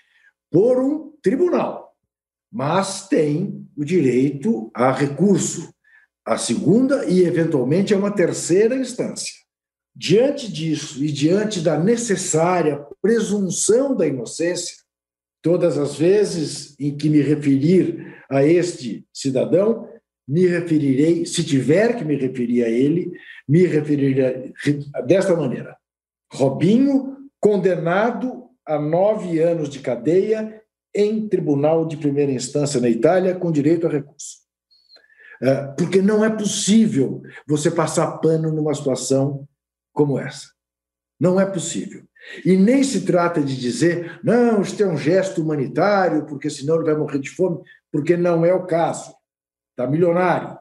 [0.53, 1.97] por um tribunal,
[2.53, 5.73] mas tem o direito a recurso,
[6.25, 9.33] a segunda e eventualmente a uma terceira instância.
[9.97, 14.77] Diante disso e diante da necessária presunção da inocência,
[15.43, 19.89] todas as vezes em que me referir a este cidadão,
[20.27, 23.13] me referirei, se tiver que me referir a ele,
[23.49, 24.55] me referirei
[25.05, 25.77] desta maneira:
[26.33, 30.63] Robinho, condenado a nove anos de cadeia
[30.95, 34.39] em tribunal de primeira instância na Itália, com direito a recurso.
[35.43, 39.49] É, porque não é possível você passar pano numa situação
[39.93, 40.49] como essa.
[41.19, 42.03] Não é possível.
[42.45, 46.85] E nem se trata de dizer, não, isto é um gesto humanitário, porque senão ele
[46.85, 47.61] vai morrer de fome,
[47.93, 49.15] porque não é o caso.
[49.71, 50.59] Está milionário.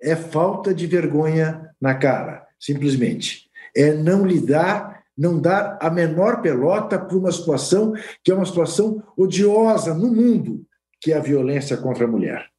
[0.00, 3.50] É falta de vergonha na cara, simplesmente.
[3.74, 9.02] É não lidar não dar a menor pelota para uma situação que é uma situação
[9.16, 10.66] odiosa no mundo,
[11.00, 12.50] que é a violência contra a mulher.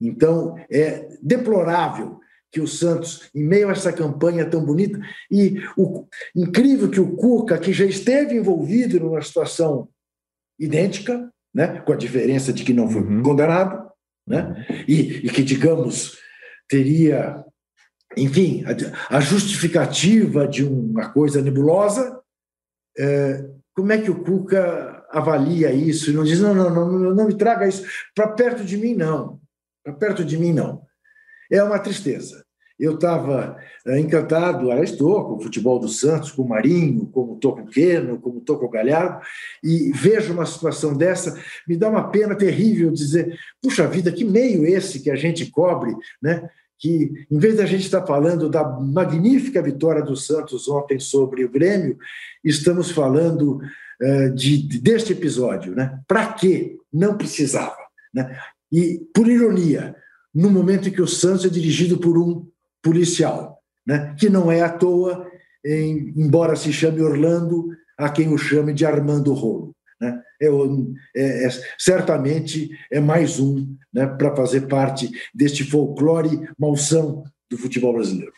[0.00, 4.98] Então, é deplorável que o Santos, em meio a essa campanha tão bonita,
[5.30, 9.88] e o, incrível que o Cuca, que já esteve envolvido numa situação
[10.58, 13.20] idêntica, né, com a diferença de que não foi uhum.
[13.20, 13.90] condenado,
[14.24, 16.16] né, e, e que, digamos,
[16.68, 17.44] teria
[18.16, 22.20] enfim, a, a justificativa de uma coisa nebulosa,
[22.96, 23.44] é,
[23.74, 26.12] como é que o Cuca avalia isso?
[26.12, 27.84] Não diz, não, não, não, não me traga isso
[28.14, 29.40] para perto de mim, não.
[29.84, 30.82] Para perto de mim, não.
[31.50, 32.44] É uma tristeza.
[32.78, 33.56] Eu estava
[33.86, 37.62] é, encantado, aliás, estou com o futebol do Santos, com o Marinho, como estou com
[37.62, 39.20] o Queno, como estou com o Galhardo,
[39.64, 44.64] e vejo uma situação dessa, me dá uma pena terrível dizer, puxa vida, que meio
[44.64, 46.48] esse que a gente cobre, né?
[46.78, 51.50] que, em vez da gente estar falando da magnífica vitória do Santos ontem sobre o
[51.50, 51.98] Grêmio,
[52.44, 53.60] estamos falando
[54.00, 55.74] uh, de, deste episódio.
[55.74, 55.98] Né?
[56.06, 56.76] Para quê?
[56.92, 57.76] Não precisava.
[58.14, 58.38] Né?
[58.70, 59.96] E, por ironia,
[60.32, 62.46] no momento em que o Santos é dirigido por um
[62.88, 64.14] policial, né?
[64.18, 65.30] que não é à toa,
[65.62, 67.68] em, embora se chame Orlando,
[67.98, 69.74] a quem o chame de Armando Rolo.
[70.00, 70.22] Né?
[70.40, 70.46] É,
[71.16, 77.92] é, é, certamente é mais um né, para fazer parte deste folclore malsão do futebol
[77.92, 78.32] brasileiro.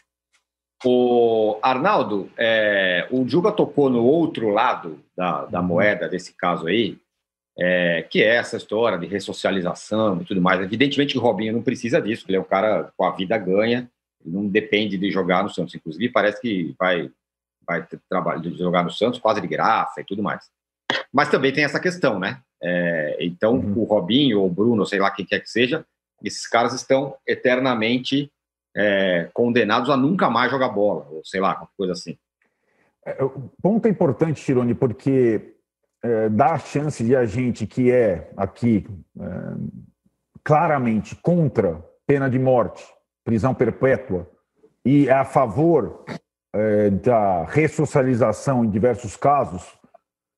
[0.84, 5.66] O Arnaldo, é, o Juga tocou no outro lado da, da uhum.
[5.66, 6.98] moeda desse caso aí,
[7.56, 10.60] é, que é essa história de ressocialização e tudo mais.
[10.60, 13.88] Evidentemente que o Robinho não precisa disso, ele é um cara com a vida ganha,
[14.24, 15.74] não depende de jogar no Santos.
[15.74, 17.10] Inclusive, parece que vai,
[17.66, 20.50] vai trabalhar de jogar no Santos quase de graça e tudo mais.
[21.12, 22.40] Mas também tem essa questão, né?
[22.62, 23.78] É, então, uhum.
[23.78, 25.84] o Robinho ou o Bruno, sei lá quem quer que seja,
[26.22, 28.30] esses caras estão eternamente
[28.76, 32.18] é, condenados a nunca mais jogar bola, ou sei lá, qualquer coisa assim.
[33.04, 35.54] É, o ponto é importante, Tironi, porque
[36.02, 38.86] é, dá a chance de a gente que é aqui
[39.18, 39.26] é,
[40.44, 42.84] claramente contra pena de morte,
[43.24, 44.28] prisão perpétua,
[44.84, 46.04] e é a favor
[46.54, 49.78] é, da ressocialização em diversos casos,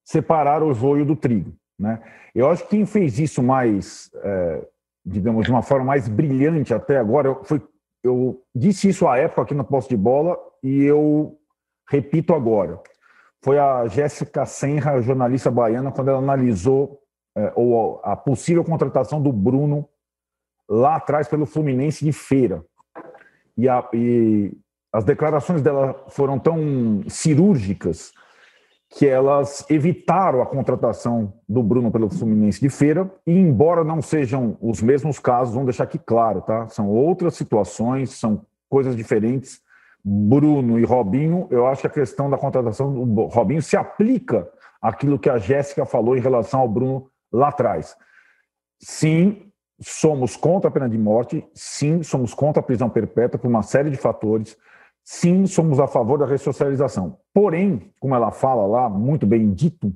[0.05, 1.55] separar o joio do trigo.
[1.79, 2.03] Né?
[2.35, 4.69] Eu acho que quem fez isso mais, é,
[5.05, 7.63] digamos, de uma forma mais brilhante até agora, foi,
[8.03, 11.39] eu disse isso à época aqui no Posto de Bola e eu
[11.89, 12.81] repito agora.
[13.45, 17.01] Foi a Jéssica Senra, jornalista baiana, quando ela analisou
[17.37, 19.89] é, ou a possível contratação do Bruno
[20.69, 22.65] lá atrás pelo Fluminense de feira.
[23.57, 24.53] E, a, e
[24.93, 28.13] as declarações dela foram tão cirúrgicas
[28.95, 34.59] que elas evitaram a contratação do Bruno pelo Fluminense de feira, e embora não sejam
[34.61, 36.69] os mesmos casos, vamos deixar aqui claro, tá?
[36.69, 39.61] São outras situações, são coisas diferentes.
[40.05, 44.49] Bruno e Robinho, eu acho que a questão da contratação do Robinho se aplica
[44.81, 47.97] àquilo que a Jéssica falou em relação ao Bruno lá atrás.
[48.81, 49.52] Sim,
[49.83, 53.91] somos contra a pena de morte, sim, somos contra a prisão perpétua por uma série
[53.91, 54.57] de fatores
[55.05, 57.19] sim, somos a favor da ressocialização.
[57.35, 59.93] Porém, como ela fala lá, muito bem dito,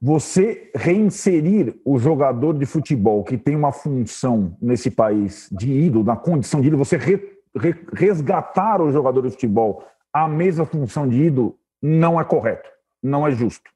[0.00, 6.16] você reinserir o jogador de futebol que tem uma função nesse país de ídolo, na
[6.16, 7.16] condição de ídolo, você re,
[7.56, 12.68] re, resgatar o jogador de futebol a mesma função de ídolo, não é correto,
[13.02, 13.70] não é justo.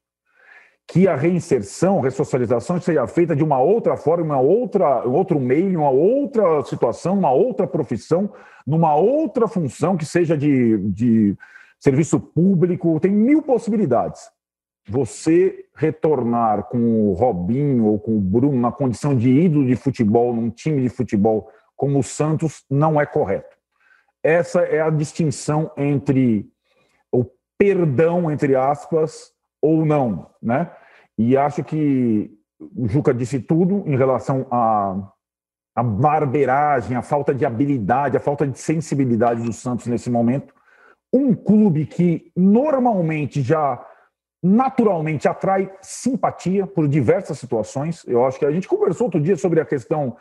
[0.91, 5.89] Que a reinserção, ressocialização seja feita de uma outra forma, uma outra, outro meio, uma
[5.89, 8.29] outra situação, uma outra profissão,
[8.67, 11.37] numa outra função que seja de, de
[11.79, 14.29] serviço público, tem mil possibilidades
[14.87, 20.33] você retornar com o Robinho ou com o Bruno na condição de ídolo de futebol,
[20.33, 23.55] num time de futebol como o Santos, não é correto.
[24.23, 26.47] Essa é a distinção entre
[27.11, 27.25] o
[27.57, 29.31] perdão, entre aspas,
[29.61, 30.71] ou não, né?
[31.29, 32.31] E acho que
[32.75, 35.11] o Juca disse tudo em relação à,
[35.75, 40.53] à barbeiragem, à falta de habilidade, à falta de sensibilidade do Santos nesse momento.
[41.13, 43.85] Um clube que normalmente já
[44.43, 48.03] naturalmente atrai simpatia por diversas situações.
[48.07, 50.17] Eu acho que a gente conversou outro dia sobre a questão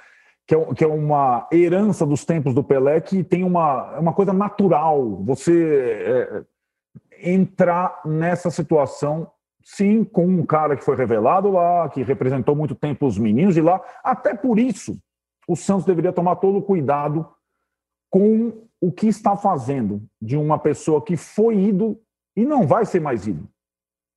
[0.47, 5.23] que é, é uma herança dos tempos do Pelé, que tem uma, uma coisa natural
[5.23, 6.45] você
[7.23, 9.31] é, entrar nessa situação,
[9.63, 13.61] sim, com um cara que foi revelado lá, que representou muito tempo os meninos de
[13.61, 13.81] lá.
[14.03, 14.99] Até por isso,
[15.47, 17.29] o Santos deveria tomar todo o cuidado
[18.09, 22.01] com o que está fazendo de uma pessoa que foi ido
[22.37, 23.49] e não vai ser mais ido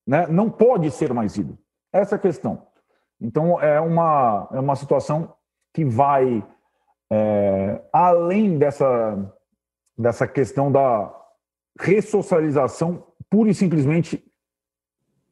[0.06, 1.58] né, não pode ser mais ídolo.
[1.92, 2.68] Essa é a questão.
[3.20, 5.34] Então, é uma, é uma situação
[5.74, 6.46] que vai
[7.12, 9.34] é, além dessa,
[9.98, 11.14] dessa questão da
[11.80, 14.24] ressocialização, pura e simplesmente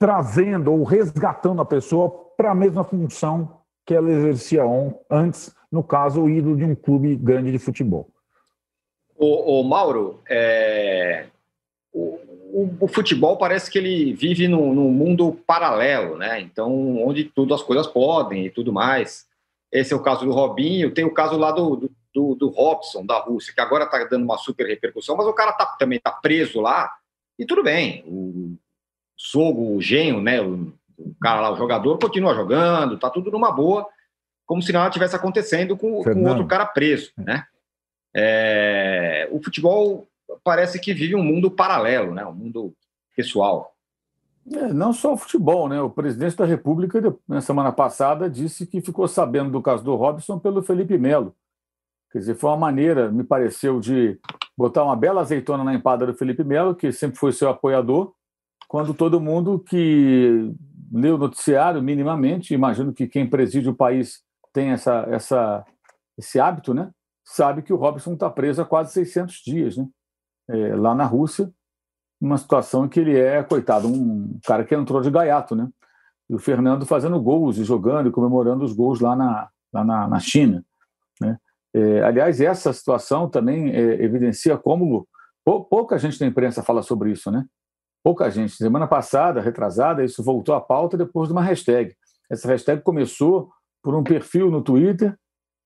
[0.02, 4.64] trazendo ou resgatando a pessoa para a mesma função que ela exercia
[5.08, 8.10] antes, no caso, o ídolo de um clube grande de futebol.
[9.16, 11.28] O, o Mauro, é,
[11.93, 12.16] o,
[12.52, 16.41] o, o, futebol parece que ele vive num, num, mundo paralelo, né?
[16.41, 19.28] Então, onde tudo as coisas podem e tudo mais.
[19.72, 23.20] Esse é o caso do Robinho, tem o caso lá do, do, do Robson, da
[23.20, 26.60] Rússia, que agora está dando uma super repercussão, mas o cara tá, também está preso
[26.60, 26.91] lá,
[27.38, 28.04] e tudo bem.
[28.08, 28.58] O
[29.24, 30.41] Sogo, o Genho, né?
[30.41, 33.88] O, o cara lá, o jogador, continua jogando, tá tudo numa boa,
[34.45, 37.45] como se nada tivesse acontecendo com, com outro cara preso, né?
[38.13, 40.07] É, o futebol
[40.43, 42.26] parece que vive um mundo paralelo, né?
[42.26, 42.74] um mundo
[43.15, 43.74] pessoal.
[44.51, 45.80] É, não só o futebol, né?
[45.82, 50.39] O presidente da República, na semana passada, disse que ficou sabendo do caso do Robson
[50.39, 51.36] pelo Felipe Melo.
[52.11, 54.19] Quer dizer, foi uma maneira, me pareceu, de
[54.57, 58.13] botar uma bela azeitona na empada do Felipe Melo, que sempre foi seu apoiador,
[58.72, 60.49] quando todo mundo que
[60.93, 64.22] leu o noticiário minimamente, imagino que quem preside o país
[64.53, 65.65] tem essa, essa,
[66.17, 66.89] esse hábito, né?
[67.22, 69.86] Sabe que o Robson está preso há quase 600 dias, né?
[70.49, 71.51] é, lá na Rússia,
[72.19, 75.67] uma situação em que ele é, coitado, um cara que entrou de gaiato, né?
[76.30, 80.07] E o Fernando fazendo gols e jogando e comemorando os gols lá na, lá na,
[80.07, 80.63] na China.
[81.19, 81.38] Né?
[81.74, 85.05] É, aliás, essa situação também é, evidencia como
[85.43, 87.45] pouca gente na imprensa fala sobre isso, né?
[88.04, 88.54] Pouca gente.
[88.54, 91.95] Semana passada, retrasada, isso voltou à pauta depois de uma hashtag.
[92.30, 93.49] Essa hashtag começou
[93.84, 95.16] por um perfil no Twitter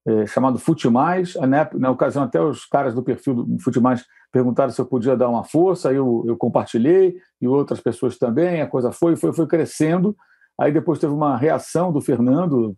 [0.06, 1.36] é, chamado Futimais.
[1.36, 5.30] Na, na ocasião, até os caras do perfil do Futimais perguntaram se eu podia dar
[5.30, 8.62] uma força, aí eu, eu compartilhei, e outras pessoas também.
[8.62, 10.16] A coisa foi, foi, foi crescendo.
[10.60, 12.76] Aí depois teve uma reação do Fernando,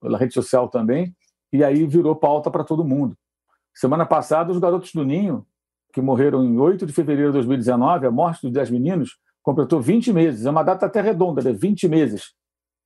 [0.00, 1.14] pela rede social também,
[1.52, 3.16] e aí virou pauta para todo mundo.
[3.74, 5.44] Semana passada, os garotos do Ninho,
[5.92, 10.12] que morreram em 8 de fevereiro de 2019, a morte dos 10 meninos, completou 20
[10.12, 10.46] meses.
[10.46, 11.52] É uma data até redonda, né?
[11.52, 12.34] 20 meses.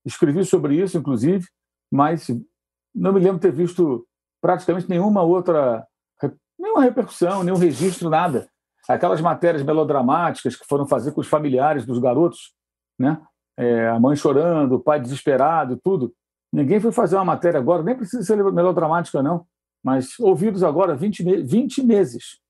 [0.05, 1.47] Escrevi sobre isso, inclusive,
[1.91, 2.29] mas
[2.95, 4.07] não me lembro ter visto
[4.41, 5.87] praticamente nenhuma outra,
[6.59, 8.49] nenhuma repercussão, nenhum registro, nada.
[8.89, 12.53] Aquelas matérias melodramáticas que foram fazer com os familiares dos garotos,
[12.99, 13.21] né?
[13.57, 16.13] É, a mãe chorando, o pai desesperado, tudo.
[16.53, 19.47] Ninguém foi fazer uma matéria agora, nem precisa ser melodramática, não,
[19.83, 22.41] mas ouvidos agora 20, me 20 meses.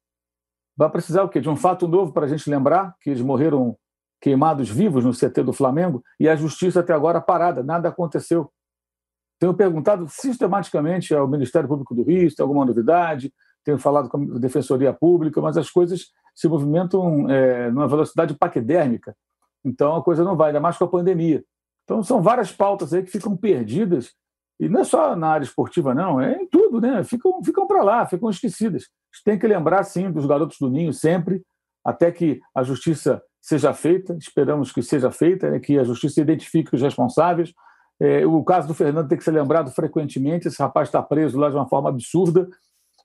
[0.76, 1.40] Vai precisar o quê?
[1.40, 3.76] De um fato novo para a gente lembrar que eles morreram
[4.20, 8.50] queimados vivos no CT do Flamengo e a justiça até agora parada, nada aconteceu.
[9.38, 13.32] Tenho perguntado sistematicamente ao Ministério Público do Rio se tem alguma novidade,
[13.64, 19.14] tenho falado com a Defensoria Pública, mas as coisas se movimentam é, numa velocidade paquidérmica.
[19.64, 21.44] Então a coisa não vai, ainda mais com a pandemia.
[21.84, 24.12] Então são várias pautas aí que ficam perdidas,
[24.60, 27.02] e não é só na área esportiva, não, é em tudo, né?
[27.04, 28.84] Ficam, ficam para lá, ficam esquecidas.
[28.84, 31.42] A gente tem que lembrar, sim, dos garotos do Ninho sempre,
[31.84, 35.58] até que a justiça seja feita, esperamos que seja feita, né?
[35.58, 37.52] que a justiça identifique os responsáveis,
[38.02, 40.48] é, o caso do Fernando tem que ser lembrado frequentemente.
[40.48, 42.48] Esse rapaz está preso lá de uma forma absurda.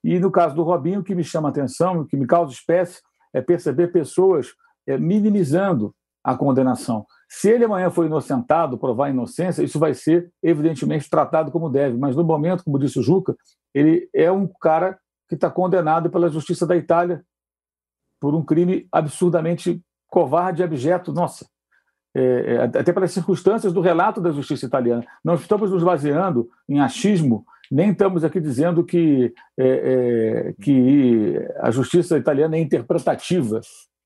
[0.03, 2.99] E no caso do Robinho, o que me chama atenção, o que me causa espécie,
[3.31, 4.55] é perceber pessoas
[4.87, 5.93] é, minimizando
[6.23, 7.05] a condenação.
[7.29, 11.97] Se ele amanhã for inocentado, provar inocência, isso vai ser evidentemente tratado como deve.
[11.97, 13.35] Mas no momento, como disse o Juca,
[13.73, 14.97] ele é um cara
[15.27, 17.23] que está condenado pela justiça da Itália
[18.19, 21.11] por um crime absurdamente covarde e abjeto.
[21.11, 21.45] Nossa,
[22.15, 25.05] é, é, até pelas circunstâncias do relato da justiça italiana.
[25.23, 31.69] Não estamos nos baseando em achismo, nem estamos aqui dizendo que, é, é, que a
[31.69, 33.61] justiça italiana é interpretativa.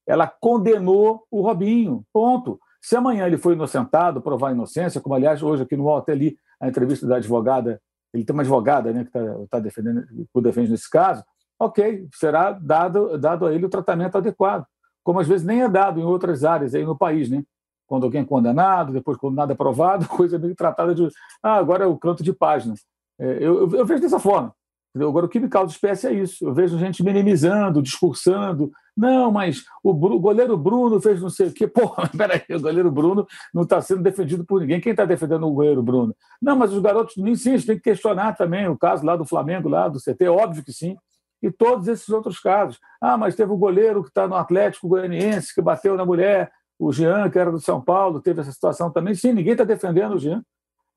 [0.07, 2.59] Ela condenou o Robinho, ponto.
[2.82, 6.15] Se amanhã ele foi inocentado, provar a inocência, como aliás hoje aqui no UOL até
[6.15, 7.79] li a entrevista da advogada,
[8.13, 11.23] ele tem uma advogada né, que está tá defendendo, que defende nesse caso,
[11.59, 14.65] ok, será dado, dado a ele o tratamento adequado,
[15.03, 17.43] como às vezes nem é dado em outras áreas aí no país, né?
[17.88, 21.07] Quando alguém é condenado, depois quando nada é provado, coisa meio tratada de,
[21.43, 22.73] ah, agora é o canto de página.
[23.19, 24.53] É, eu, eu vejo dessa forma.
[24.94, 26.46] Agora, o que me causa espécie é isso.
[26.46, 28.72] Eu vejo gente minimizando, discursando.
[28.96, 31.66] Não, mas o, goleiro Bruno fez não sei o quê.
[31.68, 34.82] Pô, peraí, o goleiro Bruno não está sendo defendido por ninguém.
[34.82, 36.14] Quem está defendendo o goleiro Bruno?
[36.42, 39.70] Não, mas os garotos nem sim, tem que questionar também o caso lá do Flamengo,
[39.70, 40.98] lá do CT, óbvio que sim.
[41.42, 42.78] E todos esses outros casos.
[43.00, 46.92] Ah, mas teve o goleiro que está no Atlético Goianiense, que bateu na mulher, o
[46.92, 49.16] Jean, que era do São Paulo, teve essa situação também.
[49.16, 50.44] Sim, ninguém está defendendo o Jean.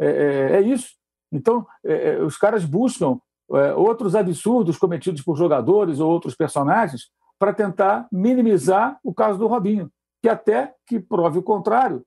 [0.00, 0.88] É, é, é isso.
[1.30, 3.18] Então, é, é os caras buscam
[3.48, 9.90] outros absurdos cometidos por jogadores ou outros personagens para tentar minimizar o caso do Robinho,
[10.22, 12.04] que até que prove o contrário,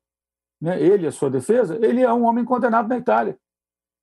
[0.60, 3.38] né, ele, a sua defesa, ele é um homem condenado na Itália.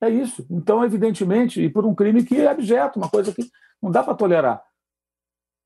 [0.01, 0.47] É isso.
[0.51, 3.49] Então, evidentemente, e por um crime que é abjeto, uma coisa que
[3.83, 4.63] não dá para tolerar.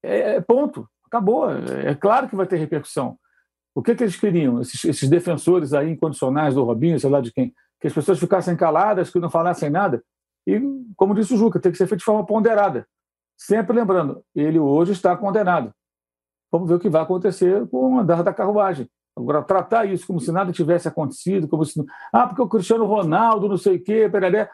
[0.03, 0.89] É, é, ponto.
[1.07, 1.51] Acabou.
[1.51, 3.19] É, é claro que vai ter repercussão.
[3.75, 4.61] O que, que eles queriam?
[4.61, 8.57] Esses, esses, defensores aí incondicionais do Robinho, sei lá de quem, que as pessoas ficassem
[8.57, 10.03] caladas, que não falassem nada.
[10.49, 10.59] E,
[10.97, 12.89] como disse o Juca, tem que ser feito de forma ponderada.
[13.37, 15.75] Sempre lembrando, ele hoje está condenado.
[16.51, 18.89] Vamos ver o que vai acontecer com o andar da carruagem.
[19.15, 21.85] Agora, tratar isso como se nada tivesse acontecido, como se.
[22.11, 24.51] Ah, porque o Cristiano Ronaldo, não sei o quê, pereré.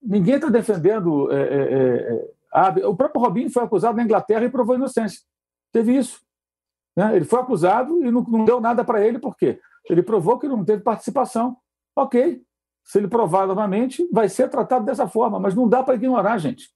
[0.00, 1.32] Ninguém está defendendo.
[1.32, 2.28] É, é,
[2.80, 5.20] é, o próprio Robinho foi acusado na Inglaterra e provou inocência.
[5.72, 6.20] Teve isso.
[6.96, 7.16] Né?
[7.16, 9.58] Ele foi acusado e não, não deu nada para ele, por quê?
[9.90, 11.56] Ele provou que não teve participação.
[11.96, 12.42] Ok,
[12.84, 16.68] se ele provar novamente, vai ser tratado dessa forma, mas não dá para ignorar, gente.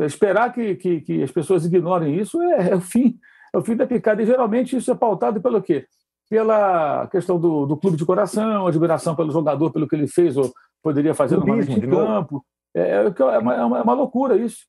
[0.00, 3.18] Esperar que, que, que, as pessoas ignorem isso é, é, o fim,
[3.54, 4.22] é o fim da picada.
[4.22, 5.86] E geralmente isso é pautado pelo quê?
[6.28, 10.52] Pela questão do, do clube de coração, admiração pelo jogador, pelo que ele fez ou
[10.82, 12.44] poderia fazer no de campo.
[12.74, 14.66] É, é, é, uma, é, uma, é uma loucura isso.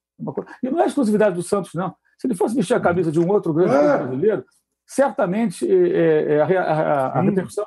[0.64, 1.93] E não é exclusividade do Santos, não.
[2.18, 3.97] Se ele fosse vestir a camisa de um outro grande é.
[3.97, 4.45] brasileiro,
[4.88, 7.66] certamente é, é, a, a, a, repercussão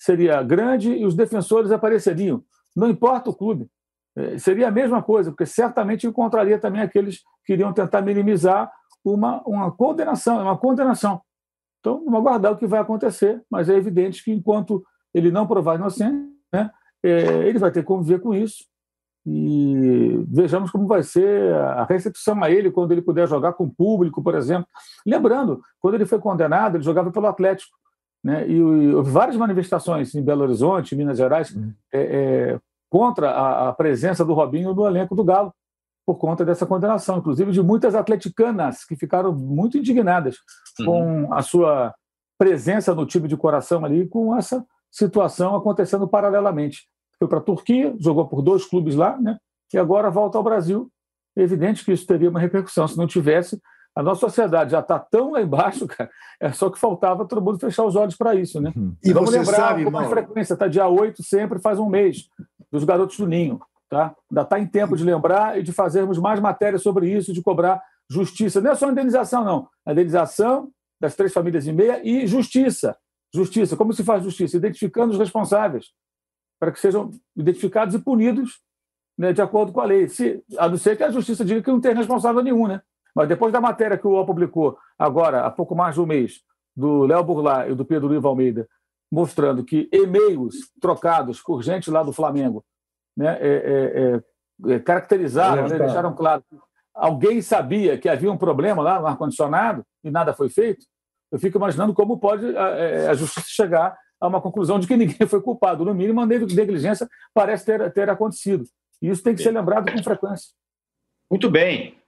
[0.00, 2.42] seria grande e os defensores apareceriam.
[2.74, 3.68] Não importa o clube.
[4.16, 8.72] É, seria a mesma coisa, porque certamente encontraria também aqueles que iriam tentar minimizar
[9.04, 11.20] uma, uma condenação, uma condenação.
[11.78, 14.82] Então, vamos aguardar o que vai acontecer, mas é evidente que enquanto
[15.14, 16.70] ele não provar inocente, né,
[17.02, 18.64] é, ele vai ter que conviver com isso.
[19.26, 23.70] E vejamos como vai ser a recepção a ele quando ele puder jogar com o
[23.70, 24.66] público, por exemplo.
[25.06, 27.76] Lembrando, quando ele foi condenado, ele jogava pelo Atlético.
[28.22, 28.48] Né?
[28.48, 28.62] E,
[28.94, 31.72] houve várias manifestações em Belo Horizonte, em Minas Gerais, uhum.
[31.92, 32.60] é, é,
[32.90, 35.52] contra a, a, presença do Robinho no elenco do Galo,
[36.06, 40.36] por conta dessa condenação, inclusive de muitas atleticanas que ficaram muito indignadas
[40.80, 40.86] uhum.
[40.86, 41.94] com a sua
[42.38, 46.88] presença no time de coração ali, com essa situação acontecendo paralelamente.
[47.18, 49.38] Foi para a Turquia, jogou por dois clubes lá, né?
[49.72, 50.90] e agora volta ao Brasil.
[51.36, 52.88] É evidente que isso teria uma repercussão.
[52.88, 53.60] Se não tivesse,
[54.00, 57.58] a nossa sociedade já está tão lá embaixo, cara, é só que faltava todo mundo
[57.58, 58.72] fechar os olhos para isso, né?
[58.74, 58.96] Uhum.
[59.04, 62.26] E vamos lembrar sabe, com mais frequência, está dia 8 sempre, faz um mês,
[62.72, 63.60] dos garotos do Ninho.
[63.90, 64.14] Tá?
[64.30, 67.82] Ainda está em tempo de lembrar e de fazermos mais matérias sobre isso, de cobrar
[68.08, 68.60] justiça.
[68.60, 69.68] Não é só indenização, não.
[69.84, 72.96] A indenização das três famílias e meia e justiça.
[73.34, 73.76] Justiça.
[73.76, 74.56] Como se faz justiça?
[74.56, 75.88] Identificando os responsáveis,
[76.58, 78.60] para que sejam identificados e punidos
[79.18, 80.08] né, de acordo com a lei.
[80.08, 82.80] Se, a não ser que a justiça diga que não tem responsável nenhum, né?
[83.14, 86.40] Mas depois da matéria que o UOL publicou agora, há pouco mais de um mês,
[86.76, 88.68] do Léo Burlá e do Pedro Ivo Almeida,
[89.10, 92.64] mostrando que e-mails trocados por gente lá do Flamengo
[93.16, 94.22] né, é,
[94.66, 96.56] é, é, caracterizaram, né, deixaram claro que
[96.94, 100.86] alguém sabia que havia um problema lá no ar-condicionado e nada foi feito,
[101.30, 104.96] eu fico imaginando como pode a, é, a, justiça chegar a uma conclusão de que
[104.96, 105.84] ninguém foi culpado.
[105.84, 108.64] No mínimo, a negligência parece ter, ter acontecido.
[109.00, 110.50] E isso tem que ser lembrado com frequência.
[111.30, 111.99] Muito bem.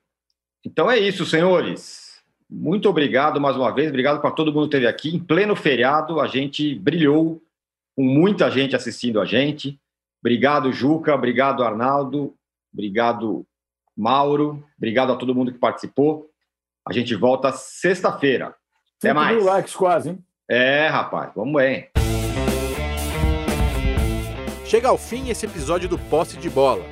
[0.64, 2.22] Então é isso, senhores.
[2.48, 3.89] Muito obrigado mais uma vez.
[3.89, 5.14] Obrigado para todo mundo que esteve aqui.
[5.14, 7.43] Em pleno feriado, a gente brilhou
[7.97, 9.80] com muita gente assistindo a gente.
[10.22, 11.14] Obrigado, Juca.
[11.14, 12.34] Obrigado, Arnaldo.
[12.72, 13.47] Obrigado,
[13.97, 14.64] Mauro.
[14.76, 16.30] Obrigado a todo mundo que participou.
[16.86, 18.55] A gente volta sexta-feira.
[18.98, 19.36] Até mais.
[19.36, 20.24] mil likes quase, hein?
[20.48, 21.32] É, rapaz.
[21.34, 21.89] Vamos bem.
[24.64, 26.91] Chega ao fim esse episódio do Posse de Bola.